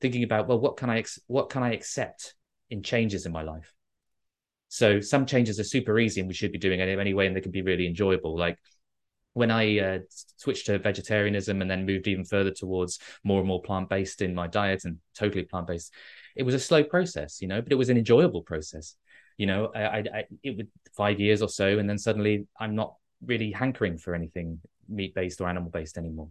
[0.00, 2.34] thinking about well what can I ex- what can I accept
[2.70, 3.72] in changes in my life.
[4.68, 7.40] So some changes are super easy and we should be doing it anyway and they
[7.40, 8.58] can be really enjoyable like
[9.36, 9.98] when I uh,
[10.36, 14.34] switched to vegetarianism and then moved even further towards more and more plant based in
[14.34, 15.92] my diet and totally plant based,
[16.34, 18.96] it was a slow process, you know, but it was an enjoyable process
[19.36, 22.74] you know, I, I, I it would five years or so, and then suddenly I'm
[22.74, 26.28] not really hankering for anything meat based or animal based anymore.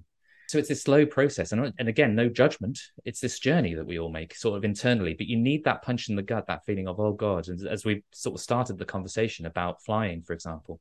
[0.47, 2.79] So it's this slow process, and and again, no judgment.
[3.03, 5.13] It's this journey that we all make, sort of internally.
[5.13, 7.47] But you need that punch in the gut, that feeling of oh god.
[7.47, 10.79] And as we sort of started the conversation about flying, for example,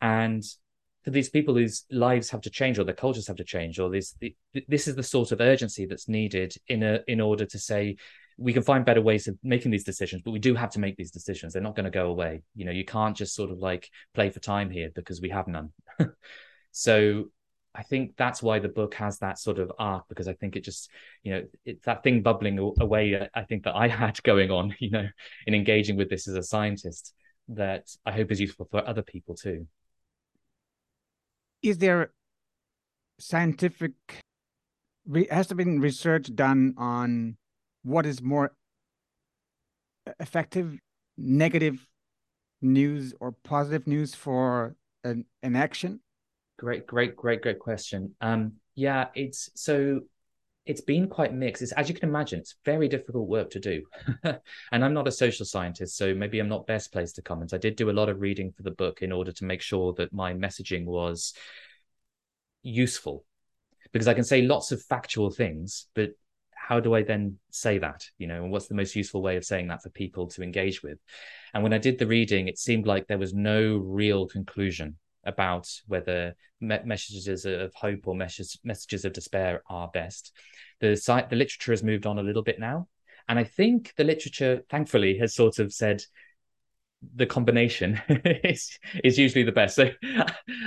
[0.00, 0.42] and
[1.04, 3.90] for these people whose lives have to change or their cultures have to change, or
[3.90, 4.14] this
[4.66, 7.96] this is the sort of urgency that's needed in a in order to say
[8.38, 10.96] we can find better ways of making these decisions, but we do have to make
[10.96, 11.52] these decisions.
[11.52, 12.42] They're not going to go away.
[12.54, 15.48] You know, you can't just sort of like play for time here because we have
[15.48, 15.72] none.
[16.70, 17.24] so
[17.74, 20.62] I think that's why the book has that sort of arc because I think it
[20.62, 20.88] just,
[21.24, 23.14] you know, it's that thing bubbling away.
[23.14, 25.08] Uh, I think that I had going on, you know,
[25.46, 27.12] in engaging with this as a scientist
[27.48, 29.66] that I hope is useful for other people too.
[31.62, 32.12] Is there
[33.18, 33.92] scientific,
[35.30, 37.36] has there been research done on
[37.82, 38.52] what is more
[40.20, 40.78] effective
[41.16, 41.86] negative
[42.62, 46.00] news or positive news for an, an action?
[46.58, 48.14] Great great great great question.
[48.20, 50.00] Um yeah it's so
[50.68, 53.82] it's been quite mixed it's as you can imagine it's very difficult work to do
[54.72, 57.58] and i'm not a social scientist so maybe i'm not best placed to comment i
[57.58, 60.12] did do a lot of reading for the book in order to make sure that
[60.12, 61.32] my messaging was
[62.62, 63.24] useful
[63.92, 66.10] because i can say lots of factual things but
[66.54, 68.04] how do I then say that?
[68.18, 70.82] You know, and what's the most useful way of saying that for people to engage
[70.82, 70.98] with?
[71.54, 74.96] And when I did the reading, it seemed like there was no real conclusion
[75.28, 80.32] about whether me- messages of hope or messages messages of despair are best.
[80.80, 82.88] The site, the literature has moved on a little bit now,
[83.28, 86.02] and I think the literature, thankfully, has sort of said
[87.14, 88.00] the combination
[88.44, 89.76] is is usually the best.
[89.76, 89.90] So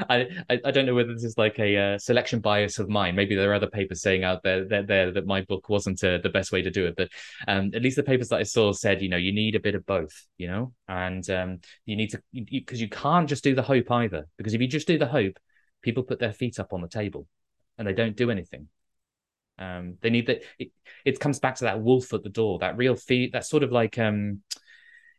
[0.10, 3.16] I, I don't know whether this is like a uh, selection bias of mine.
[3.16, 6.20] Maybe there are other papers saying out there that there that my book wasn't uh,
[6.20, 7.10] the best way to do it, but
[7.48, 9.76] um, at least the papers that I saw said you know you need a bit
[9.76, 13.54] of both, you know, and um, you need to because you, you can't just do
[13.54, 14.28] the hope either.
[14.38, 15.38] Because if you just do the hope,
[15.82, 17.28] people put their feet up on the table
[17.78, 18.68] and they don't do anything.
[19.60, 20.44] Um, they need that.
[20.58, 20.72] It,
[21.04, 23.72] it comes back to that wolf at the door, that real feet, that sort of
[23.72, 24.42] like um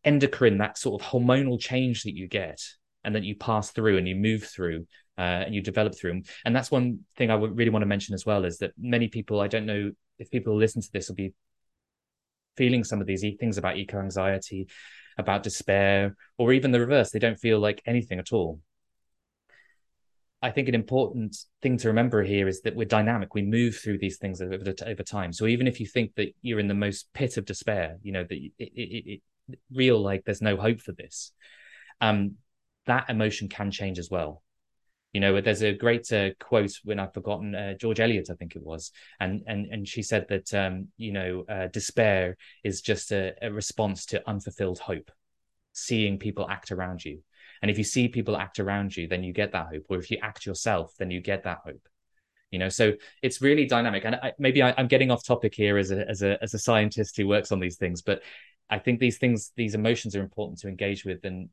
[0.05, 2.61] endocrine, that sort of hormonal change that you get
[3.05, 4.87] and that you pass through and you move through
[5.19, 6.23] uh, and you develop through.
[6.45, 9.09] And that's one thing I would really want to mention as well is that many
[9.09, 11.35] people, I don't know if people listen to this will be
[12.57, 14.69] feeling some of these things about eco anxiety,
[15.19, 17.11] about despair, or even the reverse.
[17.11, 18.61] They don't feel like anything at all.
[20.45, 23.33] I think an important thing to remember here is that we're dynamic.
[23.33, 25.33] We move through these things over, over time.
[25.33, 28.25] So even if you think that you're in the most pit of despair, you know
[28.25, 29.21] that it, it, it,
[29.73, 31.33] real like there's no hope for this.
[32.01, 32.37] Um
[32.87, 34.43] that emotion can change as well.
[35.13, 38.57] You know there's a great uh, quote when i've forgotten uh, george eliot i think
[38.57, 38.93] it was.
[39.21, 43.53] And and and she said that um you know uh, despair is just a, a
[43.53, 45.11] response to unfulfilled hope
[45.75, 47.21] seeing people act around you.
[47.61, 49.85] And if you see people act around you then you get that hope.
[49.91, 51.87] Or if you act yourself then you get that hope.
[52.51, 54.07] You know so it's really dynamic.
[54.07, 56.59] And I, maybe I, am getting off topic here as a as a as a
[56.59, 58.23] scientist who works on these things but
[58.73, 61.51] I think these things, these emotions are important to engage with, and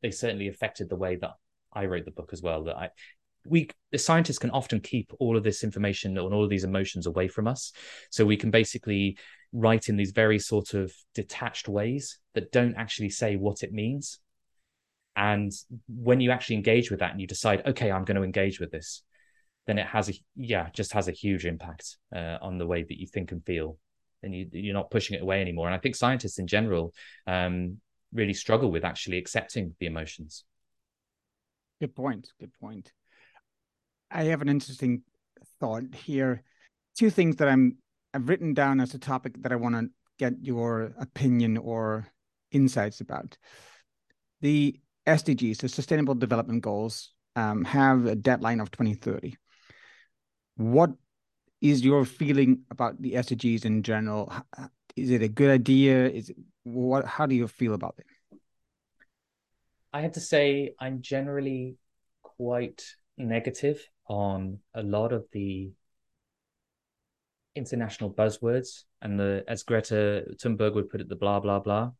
[0.00, 1.32] they certainly affected the way that
[1.72, 2.62] I wrote the book as well.
[2.64, 2.90] That I,
[3.44, 7.06] we, the scientists, can often keep all of this information and all of these emotions
[7.08, 7.72] away from us,
[8.10, 9.18] so we can basically
[9.52, 14.20] write in these very sort of detached ways that don't actually say what it means.
[15.16, 15.50] And
[15.88, 18.70] when you actually engage with that and you decide, okay, I'm going to engage with
[18.70, 19.02] this,
[19.66, 23.00] then it has a yeah, just has a huge impact uh, on the way that
[23.00, 23.78] you think and feel
[24.22, 25.66] then you, you're not pushing it away anymore.
[25.66, 26.94] And I think scientists in general
[27.26, 27.78] um,
[28.12, 30.44] really struggle with actually accepting the emotions.
[31.80, 32.28] Good point.
[32.38, 32.92] Good point.
[34.10, 35.02] I have an interesting
[35.60, 36.42] thought here.
[36.96, 37.78] Two things that I'm
[38.14, 42.06] I've written down as a topic that I want to get your opinion or
[42.50, 43.38] insights about.
[44.42, 49.36] The SDGs, the Sustainable Development Goals, um, have a deadline of 2030.
[50.56, 50.90] What
[51.62, 54.30] is your feeling about the SDGs in general?
[54.96, 56.08] Is it a good idea?
[56.08, 57.06] Is it what?
[57.06, 58.38] How do you feel about it?
[59.92, 61.76] I have to say, I'm generally
[62.22, 62.84] quite
[63.16, 65.70] negative on a lot of the
[67.54, 71.92] international buzzwords and the, as Greta Thunberg would put it, the blah blah blah.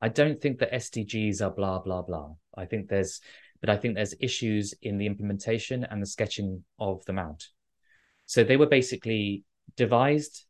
[0.00, 2.30] I don't think the SDGs are blah blah blah.
[2.56, 3.20] I think there's,
[3.60, 7.48] but I think there's issues in the implementation and the sketching of them out.
[8.26, 9.44] So they were basically
[9.76, 10.44] devised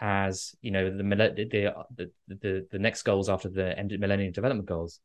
[0.00, 5.00] as you know the the the, the next goals after the Millennium Development Goals.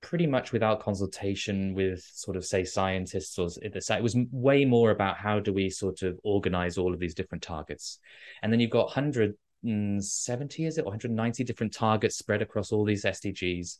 [0.00, 5.16] Pretty much without consultation with sort of say scientists or it was way more about
[5.16, 7.98] how do we sort of organize all of these different targets.
[8.42, 10.80] And then you've got 170 is it?
[10.80, 13.78] Or 190 different targets spread across all these sdgs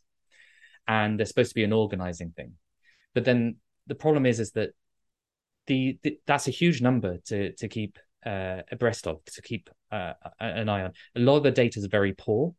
[0.87, 2.53] and they're supposed to be an organizing thing.
[3.15, 3.57] But then
[3.87, 4.71] the problem is is that
[5.67, 10.15] the, the that's a huge number to to keep uh, abreast of to keep uh,
[10.41, 10.93] an eye on.
[11.17, 12.55] A lot of the data is very poor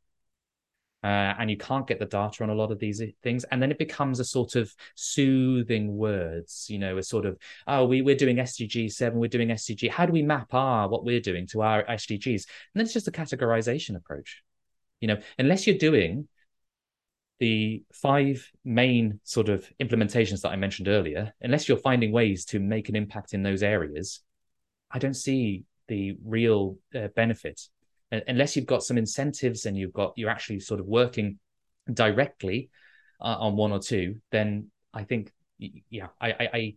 [1.03, 3.43] uh, and you can't get the data on a lot of these things.
[3.45, 7.37] And then it becomes a sort of soothing words you know a sort of
[7.67, 11.03] oh we, we're doing sdg 7 we're doing sdg how do we map our what
[11.03, 14.43] we're doing to our sdgs and then it's just a categorization approach
[15.03, 15.17] you know.
[15.37, 16.29] Unless you're doing
[17.39, 22.59] the five main sort of implementations that i mentioned earlier unless you're finding ways to
[22.59, 24.21] make an impact in those areas
[24.91, 27.61] i don't see the real uh, benefit.
[28.11, 31.39] Unless you've got some incentives and you've got you're actually sort of working
[31.91, 32.69] directly
[33.19, 36.73] uh, on one or two, then I think yeah, I, I, I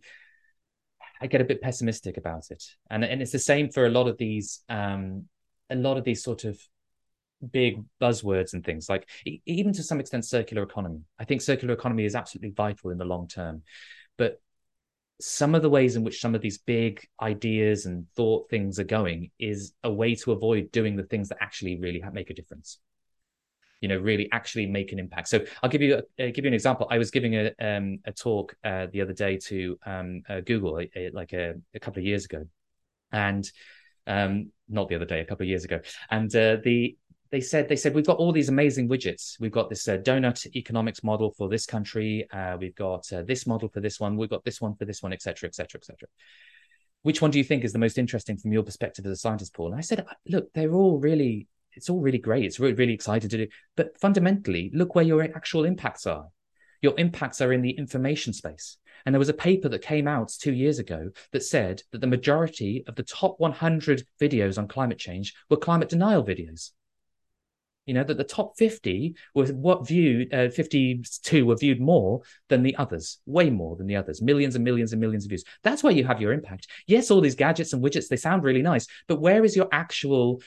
[1.21, 4.07] I get a bit pessimistic about it, and and it's the same for a lot
[4.07, 5.25] of these um
[5.69, 6.59] a lot of these sort of
[7.51, 9.07] big buzzwords and things like
[9.45, 11.01] even to some extent circular economy.
[11.19, 13.63] I think circular economy is absolutely vital in the long term,
[14.17, 14.41] but
[15.19, 18.83] some of the ways in which some of these big ideas and thought things are
[18.83, 22.79] going is a way to avoid doing the things that actually really make a difference.
[23.81, 25.27] You know really actually make an impact.
[25.27, 26.87] So i'll give you a, uh, give you an example.
[26.89, 30.81] I was giving a um, a talk uh, the other day to um, uh, google
[31.13, 32.47] like a, a, couple of years ago.
[33.11, 33.49] And
[34.07, 35.79] um, not the other day a couple of years ago.
[36.09, 36.97] And uh, the
[37.31, 39.39] they said they said we've got all these amazing widgets.
[39.39, 42.27] We've got this uh, donut economics model for this country.
[42.31, 44.17] Uh, we've got uh, this model for this one.
[44.17, 46.07] We've got this one for this one, etc., etc., etc.
[47.03, 49.53] Which one do you think is the most interesting from your perspective as a scientist,
[49.53, 49.67] Paul?
[49.67, 52.45] And I said, look, they're all really, it's all really great.
[52.45, 53.47] It's really, really exciting to do.
[53.75, 56.27] But fundamentally, look where your actual impacts are.
[56.81, 58.77] Your impacts are in the information space.
[59.05, 62.07] And there was a paper that came out two years ago that said that the
[62.07, 66.71] majority of the top 100 videos on climate change were climate denial videos
[67.87, 72.61] you know that the top 50 was what viewed uh, 52 were viewed more than
[72.61, 75.43] the others way more than the others millions and millions and millions of views.
[75.63, 76.67] That's where you have your impact.
[76.85, 80.41] Yes all these gadgets and widgets they sound really nice but where is your actual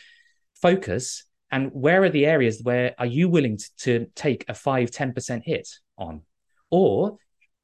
[0.55, 4.91] focus and where are the areas where are you willing to, to take a 5
[4.91, 5.68] 10% hit
[5.99, 6.22] on?
[6.70, 7.18] Or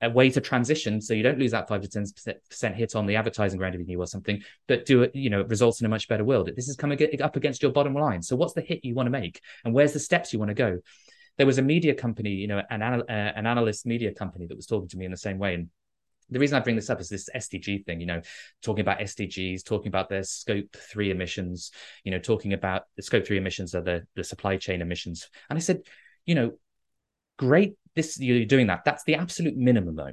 [0.06, 1.00] a way to transition.
[1.00, 2.04] So you don't lose that 5 to 10
[2.48, 5.86] percent hit on the advertising revenue or something but do it you know results in
[5.86, 6.50] a much better world.
[6.54, 8.22] This is coming up against your bottom line.
[8.22, 9.40] So what's the hit you want to make?
[9.64, 10.78] And where's the steps you want to go?
[11.36, 14.66] There was a media company you know an, uh, an analyst media company that was
[14.66, 15.54] talking to me in the same way.
[15.54, 15.68] And
[16.30, 18.20] the reason I bring this up is this SDG thing, you know,
[18.62, 21.70] talking about SDGs, talking about their scope three emissions,
[22.02, 25.28] you know, talking about the scope three emissions are the, the supply chain emissions.
[25.48, 25.82] And I said,
[26.24, 26.52] you know,
[27.38, 28.84] great this you're doing that.
[28.84, 30.12] That's the absolute minimum, though.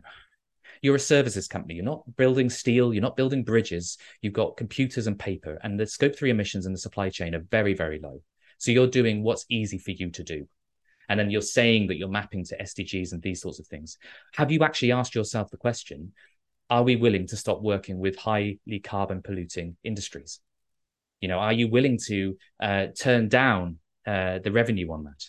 [0.82, 1.76] You're a services company.
[1.76, 2.94] You're not building steel.
[2.94, 3.98] You're not building bridges.
[4.22, 7.46] You've got computers and paper, and the scope three emissions in the supply chain are
[7.52, 8.22] very, very low.
[8.58, 10.48] So you're doing what's easy for you to do.
[11.10, 13.98] And then you're saying that you're mapping to SDGs and these sorts of things.
[14.36, 16.14] Have you actually asked yourself the question
[16.70, 20.40] are we willing to stop working with highly carbon polluting industries?
[21.22, 23.78] You know, are you willing to uh, turn down
[24.08, 25.24] uh, the revenue on that?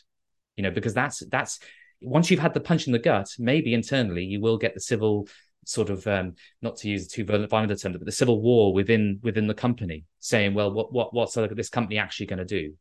[0.56, 1.58] You know, because that's that's
[2.04, 5.28] once you've had the punch in the gut, maybe internally you will get the civil
[5.66, 9.46] sort of um, not to use too violent term, but the civil war within within
[9.46, 12.74] the company, saying, well, what what what's this company actually going to do?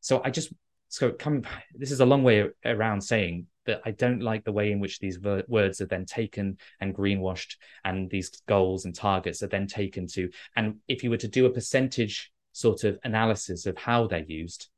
[0.00, 0.52] So I just
[0.88, 1.42] so come.
[1.74, 4.98] This is a long way around saying that I don't like the way in which
[4.98, 9.66] these ver- words are then taken and greenwashed, and these goals and targets are then
[9.66, 10.30] taken to.
[10.56, 14.68] And if you were to do a percentage sort of analysis of how they're used,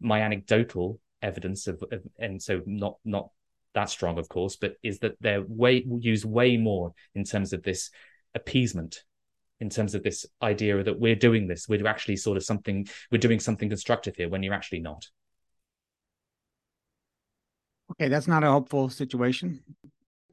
[0.00, 3.30] my anecdotal evidence of, of, and so not not
[3.74, 7.62] that strong, of course, but is that they're way used way more in terms of
[7.62, 7.90] this
[8.34, 9.02] appeasement,
[9.60, 13.18] in terms of this idea that we're doing this, we're actually sort of something, we're
[13.18, 15.08] doing something constructive here when you're actually not.
[17.92, 19.62] Okay, that's not a hopeful situation.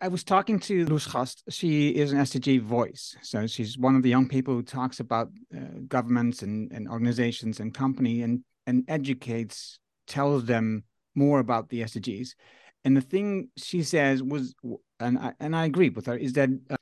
[0.04, 1.44] I was talking to Gast.
[1.50, 3.16] She is an SDG voice.
[3.22, 7.60] So she's one of the young people who talks about uh, governments and, and organizations
[7.60, 9.80] and company and, and educates,
[10.12, 10.84] tells them
[11.16, 12.36] more about the SDGs.
[12.84, 14.54] And the thing she says was,
[15.00, 16.76] and I, and I agree with her, is that uh,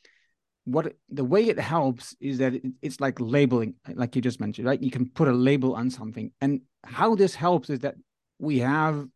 [0.65, 4.67] what the way it helps is that it, it's like labeling, like you just mentioned,
[4.67, 4.82] right?
[4.82, 6.32] You can put a label on something.
[6.41, 7.95] And how this helps is that
[8.39, 9.07] we have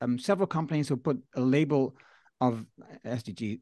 [0.00, 1.96] um, several companies who put a label
[2.40, 2.64] of
[3.04, 3.60] SDG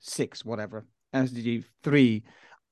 [0.00, 2.24] six, whatever, SDG three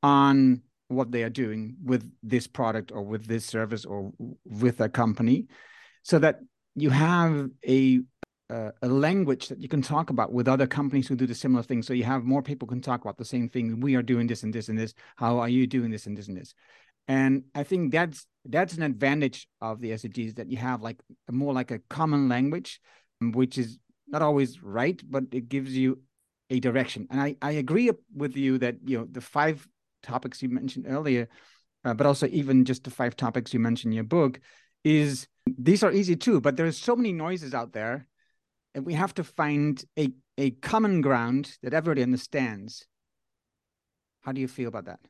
[0.03, 4.13] on what they are doing with this product or with this service or
[4.45, 5.47] with a company,
[6.05, 6.41] so that
[6.77, 8.01] you have a
[8.51, 11.63] uh, a language that you can talk about with other companies who do the similar
[11.63, 11.83] thing.
[11.83, 13.81] So you have more people can talk about the same thing.
[13.81, 14.93] We are doing this and this and this.
[15.17, 16.55] How are you doing this and this and this?
[17.09, 21.01] And I think that's that's an advantage of the SDGs that you have like
[21.31, 22.81] more like a common language,
[23.21, 26.01] which is not always right, but it gives you
[26.51, 27.07] a direction.
[27.11, 29.67] And I, I agree with you that you know the five
[30.03, 31.29] topics you mentioned earlier,
[31.85, 34.41] uh, but also even just the five topics you mentioned in your book,
[34.85, 36.41] is these are easy too.
[36.41, 38.07] But there's so many noises out there,
[38.75, 42.87] and we have to find a a common ground that everybody understands.
[44.23, 45.01] How do you feel about that?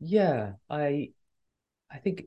[0.00, 1.10] Yeah, I
[1.90, 2.24] I think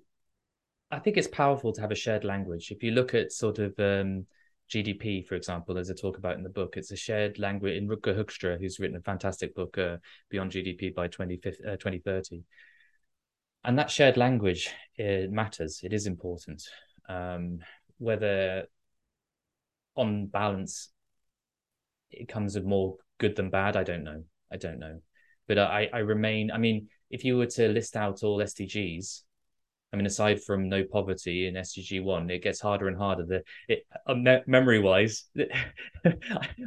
[0.92, 2.72] I think it's powerful to have a shared language.
[2.72, 4.26] If you look at sort of um,
[4.70, 7.88] GDP, for example, as I talk about in the book, it's a shared language in
[7.88, 9.98] Rutger Hoekstra, who's written a fantastic book, uh,
[10.30, 12.44] Beyond GDP by 20, uh, 2030.
[13.68, 15.82] And that shared language it matters.
[15.84, 16.64] It is important.
[17.10, 17.60] Um,
[17.98, 18.68] whether
[19.94, 20.90] on balance
[22.10, 24.24] it comes with more good than bad, I don't know.
[24.50, 25.02] I don't know.
[25.50, 29.24] But I, I remain, I mean, if you were to list out all SDGs,
[29.94, 33.26] I mean, aside from no poverty in SDG one, it gets harder and harder.
[33.26, 35.26] The it, uh, me- memory wise,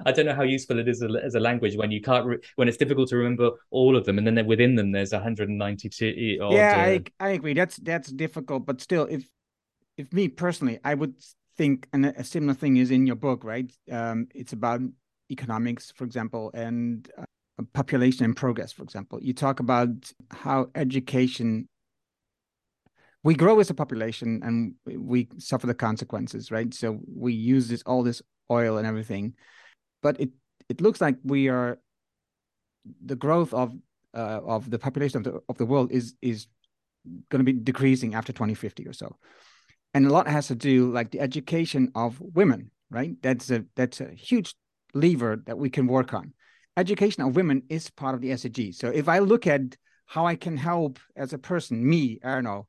[0.06, 2.66] I don't know how useful it is as a language when you can't re- when
[2.66, 6.38] it's difficult to remember all of them, and then within them there's 192.
[6.40, 6.80] Odd, yeah, uh...
[6.80, 7.52] I I agree.
[7.52, 9.28] That's that's difficult, but still, if
[9.98, 11.14] if me personally, I would
[11.58, 13.70] think, and a similar thing is in your book, right?
[13.92, 14.80] Um, it's about
[15.30, 17.24] economics, for example, and uh,
[17.74, 19.18] population and progress, for example.
[19.22, 21.68] You talk about how education
[23.22, 26.72] we grow as a population and we suffer the consequences, right?
[26.72, 29.34] So we use this all this oil and everything,
[30.02, 30.30] but it
[30.68, 31.78] it looks like we are
[33.04, 33.74] the growth of
[34.14, 36.46] uh, of the population of the of the world is is
[37.30, 39.16] going to be decreasing after 2050 or so,
[39.94, 43.12] and a lot has to do like the education of women, right?
[43.22, 44.54] That's a that's a huge
[44.94, 46.32] lever that we can work on
[46.76, 48.74] education of women is part of the SDG.
[48.74, 52.66] So if I look at how I can help as a person, me, Arno,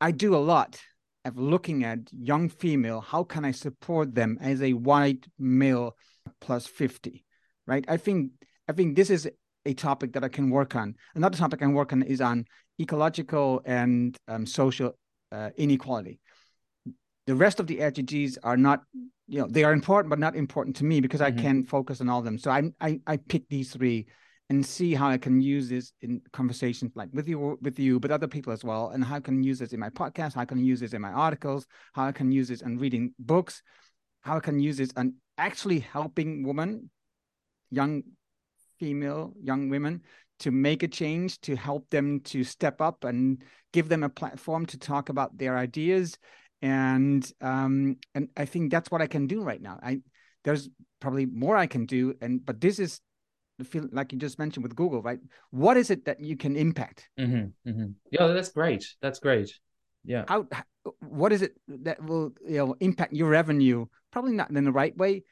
[0.00, 0.80] I do a lot
[1.24, 3.00] of looking at young female.
[3.00, 5.96] How can I support them as a white male
[6.40, 7.24] plus 50,
[7.66, 7.84] right?
[7.88, 8.32] I think
[8.68, 9.28] I think this is
[9.66, 10.94] a topic that I can work on.
[11.14, 12.46] Another topic I can work on is on
[12.80, 14.92] ecological and um, social
[15.32, 16.20] uh, inequality.
[17.26, 18.82] The rest of the SDGs are not
[19.30, 21.38] you know they are important but not important to me because mm-hmm.
[21.38, 24.06] i can focus on all of them so I, I i pick these three
[24.50, 28.10] and see how i can use this in conversations like with you with you but
[28.10, 30.44] other people as well and how i can use this in my podcast how i
[30.44, 33.62] can use this in my articles how i can use this in reading books
[34.20, 36.90] how i can use this and actually helping women
[37.70, 38.02] young
[38.78, 40.02] female young women
[40.40, 43.42] to make a change to help them to step up and
[43.72, 46.18] give them a platform to talk about their ideas.
[46.62, 49.78] And um and i think that's what i can do right now.
[49.82, 50.00] I
[50.44, 50.68] there's
[51.00, 53.00] probably more i can do and but this is
[53.64, 55.20] feel like you just mentioned with google right?
[55.50, 57.08] What is it that you can impact?
[57.18, 57.86] Mm-hmm, mm-hmm.
[58.10, 58.86] yeah that's great.
[59.00, 59.52] That's great.
[60.04, 60.24] Yeah.
[60.28, 60.46] How
[61.00, 63.86] what is it that will you know impact your revenue?
[64.10, 65.24] Probably not in the right way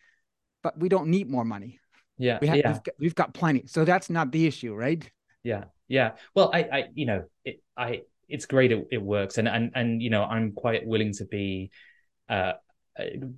[0.62, 1.78] but we don't need more money.
[2.18, 2.72] Yeah we have yeah.
[2.72, 3.66] We've, got, we've got plenty.
[3.66, 5.08] So that's not the issue right?
[5.42, 6.12] Yeah yeah.
[6.34, 9.38] Well i i you know it, i it's great it, it works.
[9.38, 11.70] And and and you know i'm quite willing to be
[12.28, 12.52] uh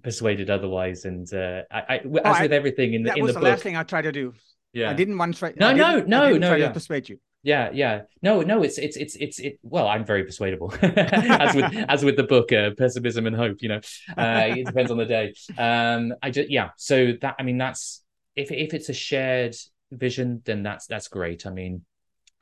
[0.03, 1.05] persuaded otherwise.
[1.05, 3.41] And uh i, I oh, as I, with everything in the that in was the,
[3.41, 4.35] the last thing I try to do
[4.73, 4.91] yeah.
[4.91, 6.71] I didn't want to try no no no no yeah.
[6.71, 7.19] persuade you.
[7.43, 8.03] Yeah yeah.
[8.23, 10.73] No no it's it's it's it's it well i'm very persuadable.
[10.83, 13.81] As with as with the book uh, pessimism and hope you know
[14.17, 15.35] uh it depends on the day.
[15.57, 18.03] Um i just yeah so that i mean that's
[18.37, 19.57] if if it's a shared
[19.91, 21.85] vision then that's that's great i mean.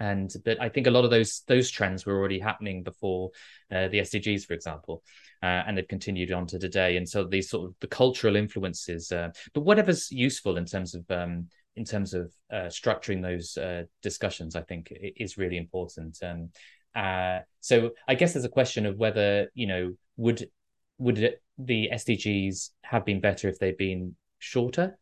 [0.01, 3.31] And but I think a lot of those those trends were already happening before
[3.73, 5.03] uh, the SDGs, for example,
[5.43, 6.97] uh, and they've continued on to today.
[6.97, 11.11] And so these sort of the cultural influences, uh, but whatever's useful in terms of
[11.11, 11.49] um,
[11.79, 16.19] in terms of uh, structuring those uh, discussions, I think is really important.
[16.23, 16.51] Um,
[16.95, 20.51] uh, so I guess there's a question of whether you know would
[20.99, 24.99] would it, the SDGs have been better if they'd been shorter?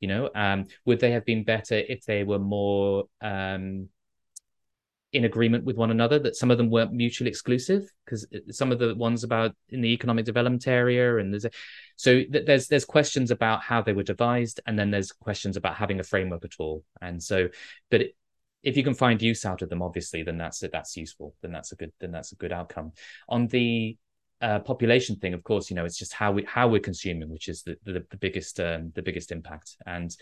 [0.00, 3.88] You know, um, would they have been better if they were more um,
[5.12, 6.18] in agreement with one another?
[6.18, 9.92] That some of them weren't mutually exclusive because some of the ones about in the
[9.92, 11.50] economic development area and there's a,
[11.96, 15.76] so th- there's there's questions about how they were devised and then there's questions about
[15.76, 16.84] having a framework at all.
[17.00, 17.48] And so,
[17.90, 18.16] but it,
[18.62, 21.34] if you can find use out of them, obviously, then that's that's useful.
[21.42, 22.92] Then that's a good then that's a good outcome.
[23.28, 23.96] On the
[24.40, 27.48] uh, population thing, of course, you know, it's just how we how we're consuming, which
[27.48, 29.76] is the the, the biggest um, the biggest impact.
[29.86, 30.14] And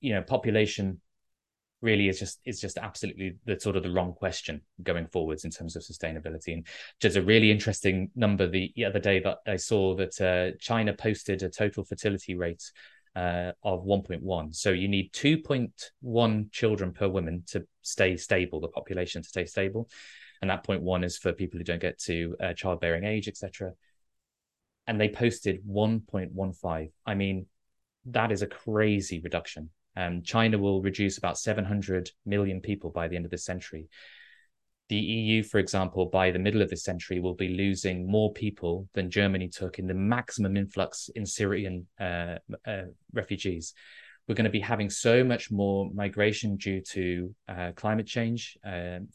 [0.00, 1.00] you know, population
[1.80, 5.50] really is just is just absolutely the sort of the wrong question going forwards in
[5.50, 6.54] terms of sustainability.
[6.54, 6.66] And
[7.00, 10.92] just a really interesting number the, the other day that I saw that uh, China
[10.94, 12.62] posted a total fertility rate
[13.14, 14.54] uh, of 1.1.
[14.54, 19.88] So you need 2.1 children per woman to stay stable, the population to stay stable
[20.44, 23.72] and that point one is for people who don't get to uh, childbearing age, etc.
[24.86, 26.90] And they posted 1.15.
[27.06, 27.46] I mean,
[28.04, 29.70] that is a crazy reduction.
[29.96, 33.88] Um, China will reduce about 700 million people by the end of this century.
[34.88, 38.88] The EU, for example, by the middle of this century, will be losing more people
[38.92, 42.36] than Germany took in the maximum influx in Syrian uh,
[42.66, 42.82] uh,
[43.12, 43.72] refugees.
[44.28, 48.58] We're going to be having so much more migration due to uh, climate change.
[48.64, 49.08] Um,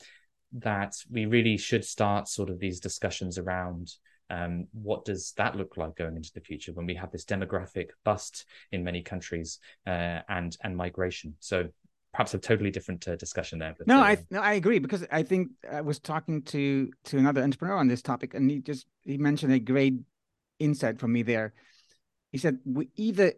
[0.53, 3.93] that we really should start sort of these discussions around
[4.29, 7.89] um, what does that look like going into the future when we have this demographic
[8.03, 11.35] bust in many countries uh, and and migration?
[11.39, 11.69] So
[12.13, 15.05] perhaps a totally different uh, discussion there but, no uh, i no, i agree because
[15.11, 18.87] i think i was talking to to another entrepreneur on this topic and he just
[19.03, 19.93] he mentioned a great
[20.59, 21.53] insight from me there.
[22.31, 23.33] He said we either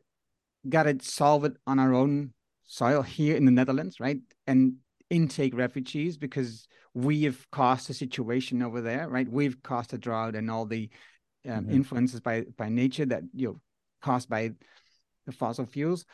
[0.68, 2.34] got to solve it on our own
[2.66, 4.20] soil here in the netherlands right?
[4.48, 4.76] And
[5.12, 9.30] intake refugees because we have caused a situation over there, right?
[9.30, 10.89] We've caused a drought and all the
[11.47, 11.72] um, mm-hmm.
[11.72, 13.59] influences by by nature that you know
[14.01, 14.51] caused by
[15.26, 16.05] the fossil fuels,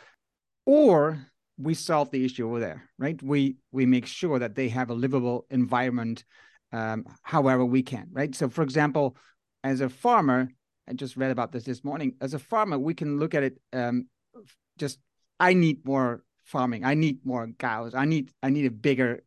[0.66, 1.20] or
[1.58, 3.22] we solve the issue over there, right?
[3.22, 6.26] We we make sure that they have a livable environment,
[6.72, 8.34] um, however we can, right?
[8.36, 9.16] So, for example,
[9.64, 10.50] as a farmer,
[10.90, 12.16] I just read about this this morning.
[12.22, 13.60] As a farmer, we can look at it.
[13.74, 14.08] Um,
[14.78, 15.00] just
[15.40, 16.84] I need more farming.
[16.84, 17.94] I need more cows.
[17.94, 19.24] I need I need a bigger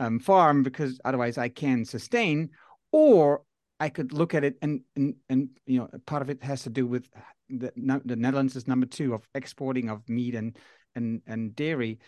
[0.00, 2.50] um, farm because otherwise I can sustain.
[2.90, 3.42] Or
[3.80, 6.70] I could look at it and and and you know part of it has to
[6.70, 7.08] do with
[7.48, 7.72] the
[8.04, 10.56] the Netherlands is number two of exporting of meat and
[10.94, 11.98] and and dairy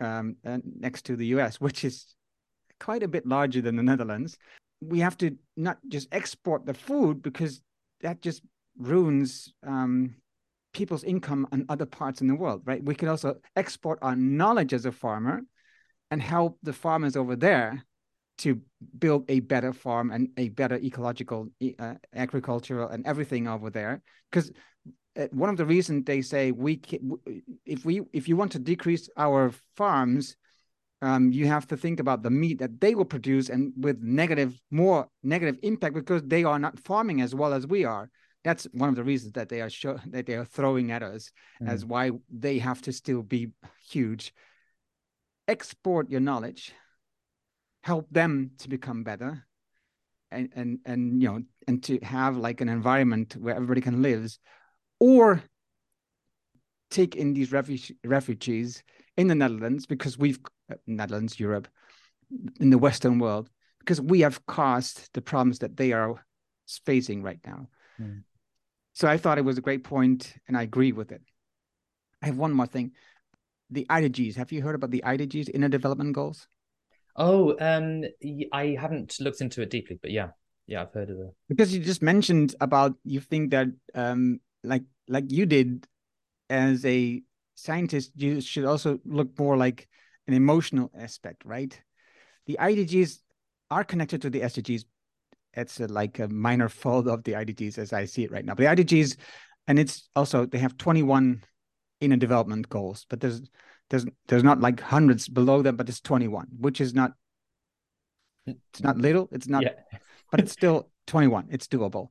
[0.00, 2.14] um, next to the U.S., which is
[2.80, 4.36] quite a bit larger than the Netherlands.
[4.80, 7.62] We have to not just export the food because
[8.00, 8.42] that just
[8.76, 10.16] ruins um,
[10.74, 12.84] people's income in other parts in the world, right?
[12.84, 15.42] We could also export our knowledge as a farmer
[16.10, 17.84] and help the farmers over there
[18.38, 18.60] to
[18.98, 21.48] build a better farm and a better ecological
[21.78, 24.50] uh, agricultural and everything over there because
[25.16, 26.80] uh, one of the reasons they say we
[27.64, 30.36] if we if you want to decrease our farms
[31.00, 34.60] um, you have to think about the meat that they will produce and with negative
[34.70, 38.10] more negative impact because they are not farming as well as we are
[38.44, 41.32] that's one of the reasons that they are show, that they are throwing at us
[41.60, 41.68] mm.
[41.68, 43.50] as why they have to still be
[43.88, 44.32] huge
[45.48, 46.72] export your knowledge
[47.82, 49.44] help them to become better
[50.30, 54.36] and and and you know and to have like an environment where everybody can live
[55.00, 55.42] or
[56.90, 58.82] take in these refuge, refugees
[59.16, 60.38] in the Netherlands because we've
[60.70, 61.68] uh, Netherlands Europe
[62.60, 66.24] in the western world because we have caused the problems that they are
[66.86, 67.68] facing right now
[68.00, 68.22] mm.
[68.94, 71.22] So i thought it was a great point and i agree with it
[72.22, 72.92] i have one more thing
[73.70, 74.36] the IDGs.
[74.36, 76.48] Have you heard about the IDGs, Inner Development Goals?
[77.16, 78.04] Oh, um,
[78.52, 80.30] I haven't looked into it deeply, but yeah,
[80.66, 81.34] yeah, I've heard of it.
[81.48, 85.86] Because you just mentioned about you think that, um, like like you did,
[86.50, 87.22] as a
[87.54, 89.88] scientist, you should also look more like
[90.26, 91.78] an emotional aspect, right?
[92.46, 93.20] The IDGs
[93.70, 94.84] are connected to the SDGs.
[95.56, 98.54] It's a, like a minor fold of the IDGs as I see it right now.
[98.54, 99.16] But the IDGs,
[99.66, 101.42] and it's also they have 21
[102.00, 103.42] inner development goals, but there's
[103.90, 107.12] there's there's not like hundreds below them, but it's 21, which is not
[108.46, 109.98] it's not little, it's not, yeah.
[110.30, 111.48] but it's still 21.
[111.50, 112.08] It's doable,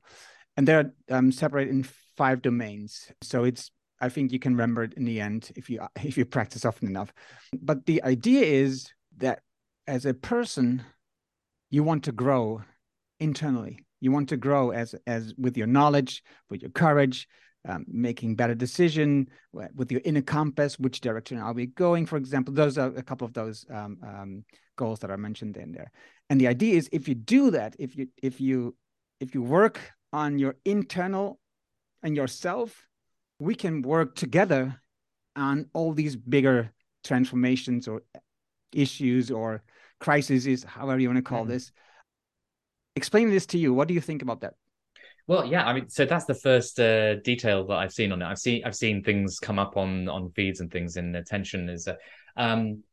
[0.58, 1.84] and they're um, separated in
[2.18, 3.12] five domains.
[3.22, 6.26] So it's I think you can remember it in the end if you if you
[6.26, 7.14] practice often enough.
[7.54, 9.42] But the idea is that
[9.88, 10.84] as a person,
[11.70, 12.64] you want to grow
[13.24, 13.76] internally.
[14.02, 17.28] You want to grow as as with your knowledge, with your courage,
[17.68, 22.54] um, making better decision with your inner compass which direction are we going for example
[22.54, 24.44] those are a couple of those um, um,
[24.76, 25.90] goals that are mentioned in there
[26.30, 28.76] and the idea is if you do that if you if you
[29.22, 29.80] if you work
[30.12, 31.40] on your internal
[32.04, 32.88] and yourself,
[33.40, 34.80] we can work together
[35.36, 36.72] on all these bigger
[37.04, 38.04] transformations or
[38.74, 39.64] issues or
[40.00, 41.50] crises, however you want to call mm.
[41.50, 41.72] this.
[42.96, 43.74] Explain this to you.
[43.74, 44.54] What do you think about that?
[45.26, 48.26] Well, yeah, I mean, so that's the first uh, detail that I've seen on it.
[48.26, 51.88] I've seen I've seen things come up on on feeds and things in attention is,
[51.88, 51.96] uh,
[52.36, 52.84] um,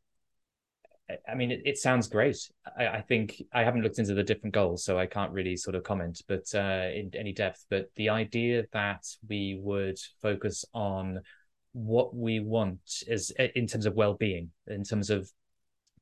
[1.29, 2.37] I mean, it, it sounds great.
[2.79, 5.75] I, I, think I haven't looked into the different goals, so I can't really sort
[5.75, 7.67] of comment, but uh, in any depth.
[7.69, 11.21] But the idea that we would focus on
[11.73, 15.29] what we want is in terms of well-being, in terms of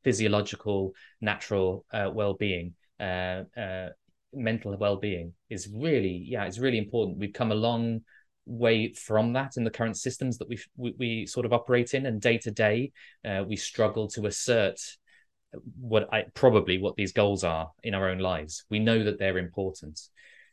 [0.05, 0.93] physiological,
[1.23, 3.89] natural uh, well-being, uh, uh
[4.35, 7.19] mental well-being is really yeah it's really important.
[7.19, 8.03] We've come a long
[8.47, 12.07] way from that in the current systems that we we, we sort of operate in
[12.07, 12.93] and day to day
[13.25, 14.79] uh, we struggle to assert
[15.81, 18.65] what I probably what these goals are in our own lives.
[18.70, 20.01] We know that they're important.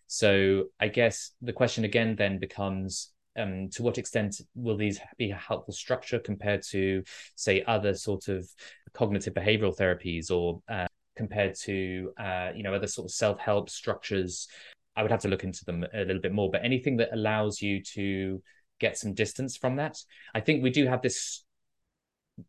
[0.07, 5.31] So i guess the question again then becomes um, to what extent will these be
[5.31, 7.03] a helpful structure compared to
[7.35, 8.47] say other sort of
[8.93, 14.47] cognitive behavioral therapies or uh, compared to uh, you know other sort of self-help structures
[14.95, 16.49] i would have to look into them a little bit more.
[16.49, 18.41] But anything that allows you to
[18.79, 19.97] get some distance from that
[20.33, 21.45] i think we do have this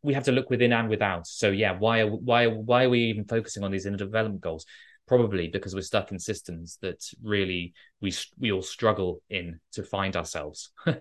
[0.02, 1.26] we have to look within and without.
[1.26, 4.66] So yeah why are why why are we even focusing on these inner development goals?
[5.06, 10.16] Probably because we're stuck in systems that really we we all struggle in to find
[10.16, 10.70] ourselves.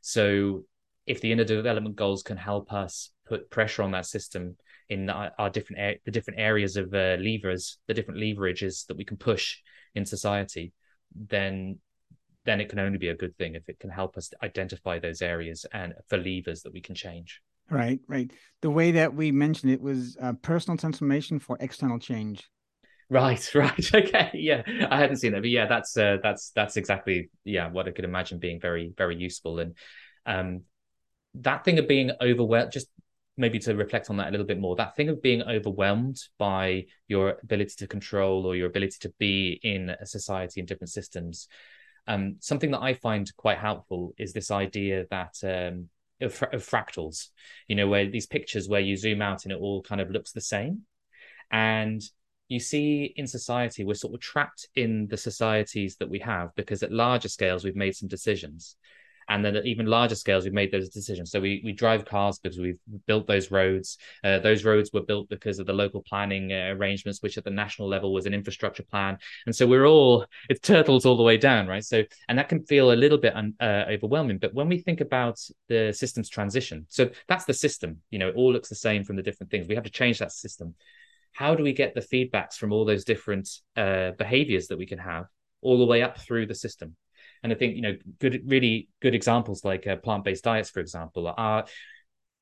[0.00, 0.64] So
[1.06, 4.56] if the inner development goals can help us put pressure on that system
[4.90, 9.04] in our, our different the different areas of uh, levers, the different leverages that we
[9.04, 9.56] can push
[9.94, 10.72] in society,
[11.14, 11.78] then
[12.44, 15.22] then it can only be a good thing if it can help us identify those
[15.22, 17.40] areas and for levers that we can change.
[17.70, 18.30] Right, right.
[18.62, 22.50] The way that we mentioned it was uh, personal transformation for external change.
[23.08, 23.94] Right, right.
[23.94, 27.86] Okay, yeah, I hadn't seen that, but yeah, that's uh, that's that's exactly yeah what
[27.86, 29.76] I could imagine being very very useful and
[30.26, 30.62] um
[31.34, 32.88] that thing of being overwhelmed just
[33.40, 36.84] maybe to reflect on that a little bit more that thing of being overwhelmed by
[37.08, 41.48] your ability to control or your ability to be in a society and different systems
[42.06, 45.88] um, something that i find quite helpful is this idea that um,
[46.20, 47.28] of, of fractals
[47.68, 50.32] you know where these pictures where you zoom out and it all kind of looks
[50.32, 50.82] the same.
[51.50, 52.02] And
[52.48, 56.82] you see in society we're sort of trapped in the societies that we have because
[56.82, 58.76] at larger scales we've made some decisions
[59.30, 61.30] and then at even larger scales we've made those decisions.
[61.30, 63.96] So we, we drive cars because we've built those roads.
[64.24, 67.50] Uh, those roads were built because of the local planning uh, arrangements which at the
[67.50, 69.16] national level was an infrastructure plan.
[69.46, 71.84] And so we're all it's turtles all the way down right?
[71.84, 74.38] So and that can feel a little bit un, uh, overwhelming.
[74.38, 75.38] But when we think about
[75.68, 79.16] the systems transition so that's the system you know it all looks the same from
[79.16, 79.68] the different things.
[79.68, 80.74] We have to change that system.
[81.32, 84.98] How do we get the feedbacks from all those different uh, behaviors that we can
[84.98, 85.26] have
[85.62, 86.96] all the way up through the system
[87.42, 91.32] and I think you know, good, really good examples like uh, plant-based diets, for example,
[91.36, 91.64] are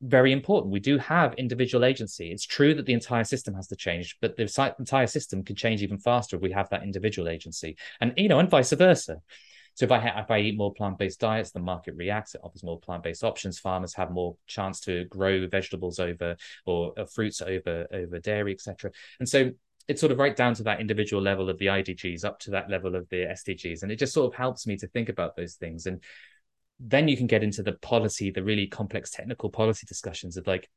[0.00, 0.72] very important.
[0.72, 2.30] We do have individual agency.
[2.30, 5.82] It's true that the entire system has to change, but the entire system can change
[5.82, 9.18] even faster if we have that individual agency, and you know, and vice versa.
[9.74, 12.34] So if I ha- if I eat more plant based diets, the market reacts.
[12.34, 13.60] It offers more plant based options.
[13.60, 18.90] Farmers have more chance to grow vegetables over or uh, fruits over over dairy, etc.
[19.20, 19.52] And so
[19.88, 22.70] it's sort of right down to that individual level of the IDGs up to that
[22.70, 23.82] level of the SDGs.
[23.82, 25.86] And it just sort of helps me to think about those things.
[25.86, 26.02] And
[26.78, 30.68] then you can get into the policy, the really complex technical policy discussions of like,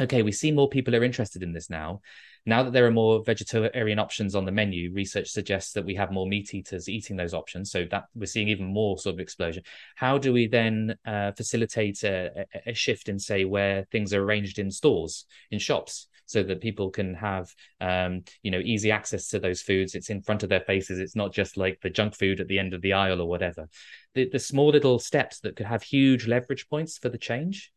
[0.00, 2.00] okay, we see more people are interested in this now.
[2.46, 6.12] Now that there are more vegetarian options on the menu, research suggests that we have
[6.12, 7.70] more meat eaters eating those options.
[7.70, 9.62] So that we're seeing even more sort of explosion.
[9.96, 14.58] How do we then uh, facilitate a, a, shift in, say, where things are arranged
[14.58, 16.08] in stores, in shops?
[16.28, 19.94] So that people can have um, you know easy access to those foods.
[19.94, 20.98] It's in front of their faces.
[20.98, 23.68] It's not just like the junk food at the end of the aisle or whatever.
[24.14, 27.72] The, the small little steps that could have huge leverage points for the change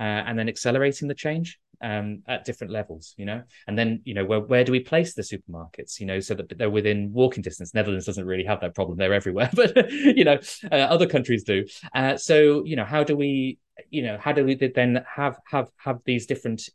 [0.00, 4.14] uh, and then accelerating the change um, at different levels, you know, and then you
[4.14, 7.42] know where where do we place the supermarkets, you know, so that they're within walking
[7.42, 7.74] distance.
[7.74, 10.38] Netherlands doesn't really have that problem; they're everywhere, but you know,
[10.72, 11.66] uh, other countries do.
[11.94, 13.58] Uh, so you know, how do we,
[13.90, 16.68] you know, how do we then have have have these different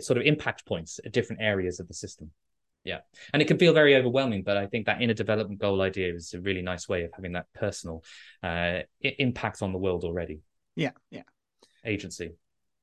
[0.00, 2.30] sort of impact points at different areas of the system.
[2.84, 2.98] Yeah.
[3.32, 6.34] And it can feel very overwhelming, but I think that inner development goal idea is
[6.34, 8.04] a really nice way of having that personal
[8.42, 10.40] uh, impact on the world already.
[10.76, 10.90] Yeah.
[11.10, 11.22] Yeah.
[11.84, 12.32] Agency.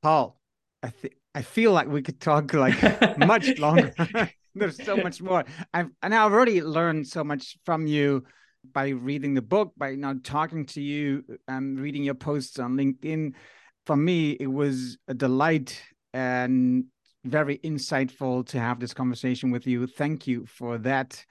[0.01, 0.39] Paul,
[0.81, 3.93] I think I feel like we could talk like much longer.
[4.55, 5.45] There's so much more.
[5.73, 8.25] I've and I've already learned so much from you
[8.73, 13.33] by reading the book, by now talking to you and reading your posts on LinkedIn.
[13.85, 15.81] For me, it was a delight
[16.13, 16.85] and
[17.23, 19.87] very insightful to have this conversation with you.
[19.87, 21.23] Thank you for that.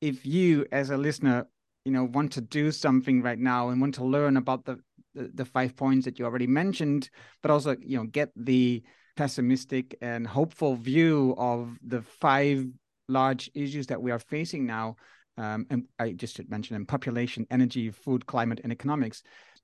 [0.00, 1.46] If you, as a listener,
[1.84, 4.78] you know want to do something right now and want to learn about the,
[5.14, 7.10] the five points that you already mentioned
[7.42, 8.82] but also you know get the
[9.16, 12.64] pessimistic and hopeful view of the five
[13.08, 14.96] large issues that we are facing now
[15.38, 19.22] um, and i just should mention them population energy food climate and economics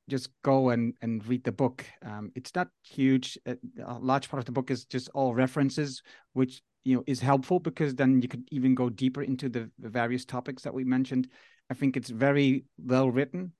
[0.08, 3.56] just go and and read the book um, it's not huge a
[4.00, 6.02] large part of the book is just all references
[6.32, 9.88] which you know is helpful because then you could even go deeper into the, the
[9.88, 11.28] various topics that we mentioned
[11.70, 13.52] I think it's very well written,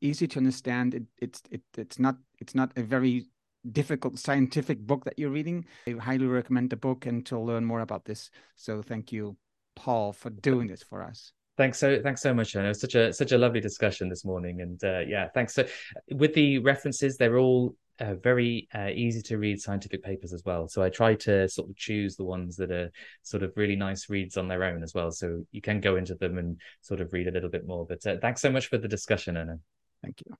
[0.00, 0.94] easy to understand.
[0.94, 3.26] It, it's it, it's not it's not a very
[3.72, 5.66] difficult scientific book that you're reading.
[5.88, 8.30] I highly recommend the book and to learn more about this.
[8.54, 9.36] So thank you,
[9.74, 11.32] Paul, for doing this for us.
[11.56, 14.60] Thanks so thanks so much, It was such a such a lovely discussion this morning,
[14.60, 15.54] and uh, yeah, thanks.
[15.54, 15.64] So
[16.10, 20.68] with the references, they're all uh, very uh, easy to read scientific papers as well.
[20.68, 22.90] So I try to sort of choose the ones that are
[23.22, 25.10] sort of really nice reads on their own as well.
[25.10, 27.86] So you can go into them and sort of read a little bit more.
[27.86, 29.58] But uh, thanks so much for the discussion, Arno.
[30.02, 30.36] Thank you.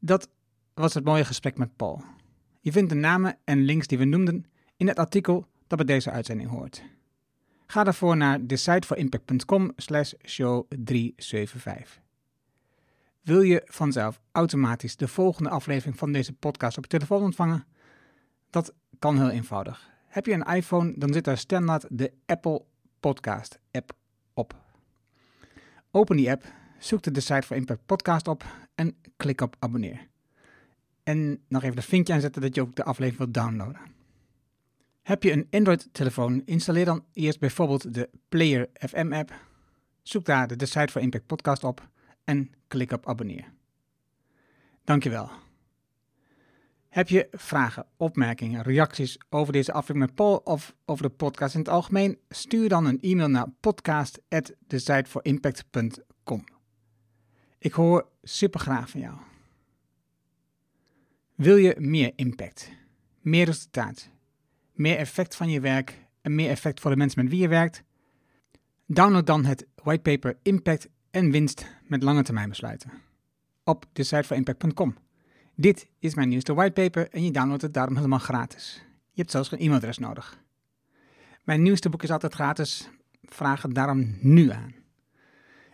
[0.00, 0.28] Dat
[0.74, 2.02] was het mooie gesprek met Paul.
[2.60, 4.44] Je vindt de namen en links die we noemden
[4.76, 6.82] in het artikel dat bij deze uitzending hoort.
[7.66, 12.00] Ga daarvoor naar decideforimpact.com slash show 375.
[13.22, 17.64] Wil je vanzelf automatisch de volgende aflevering van deze podcast op je telefoon ontvangen?
[18.50, 19.90] Dat kan heel eenvoudig.
[20.06, 22.64] Heb je een iPhone, dan zit daar standaard de Apple
[23.00, 23.92] Podcast app
[24.34, 24.54] op.
[25.90, 26.44] Open die app,
[26.78, 28.44] zoek de site voor Impact Podcast op
[28.74, 30.06] en klik op abonneer.
[31.02, 33.95] En nog even de vinkje aanzetten dat je ook de aflevering wilt downloaden.
[35.06, 39.32] Heb je een Android-telefoon, installeer dan eerst bijvoorbeeld de Player FM app.
[40.02, 41.88] Zoek daar de site voor Impact Podcast op
[42.24, 43.52] en klik op abonneer.
[44.84, 45.30] Dankjewel.
[46.88, 51.60] Heb je vragen, opmerkingen, reacties over deze aflevering met Paul of over de podcast in
[51.60, 52.18] het algemeen?
[52.28, 56.44] Stuur dan een e-mail naar podcast@decideforimpact.com.
[57.58, 59.16] Ik hoor super graag van jou.
[61.34, 62.70] Wil je meer impact,
[63.20, 64.14] meer resultaat,
[64.78, 67.82] meer effect van je werk en meer effect voor de mensen met wie je werkt?
[68.86, 72.90] Download dan het whitepaper Impact en winst met lange termijn besluiten.
[73.64, 74.96] Op de site van impact.com.
[75.54, 78.84] Dit is mijn nieuwste whitepaper en je downloadt het daarom helemaal gratis.
[79.10, 80.44] Je hebt zelfs geen e-mailadres nodig.
[81.44, 82.88] Mijn nieuwste boek is altijd gratis.
[83.22, 84.74] Vraag het daarom nu aan.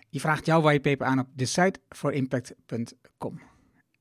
[0.09, 3.41] Je vraagt jouw whitepaper aan op de site voor impact.com.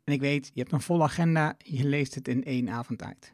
[0.03, 3.33] En ik weet, je hebt een volle agenda, je leest het in één avond tijd.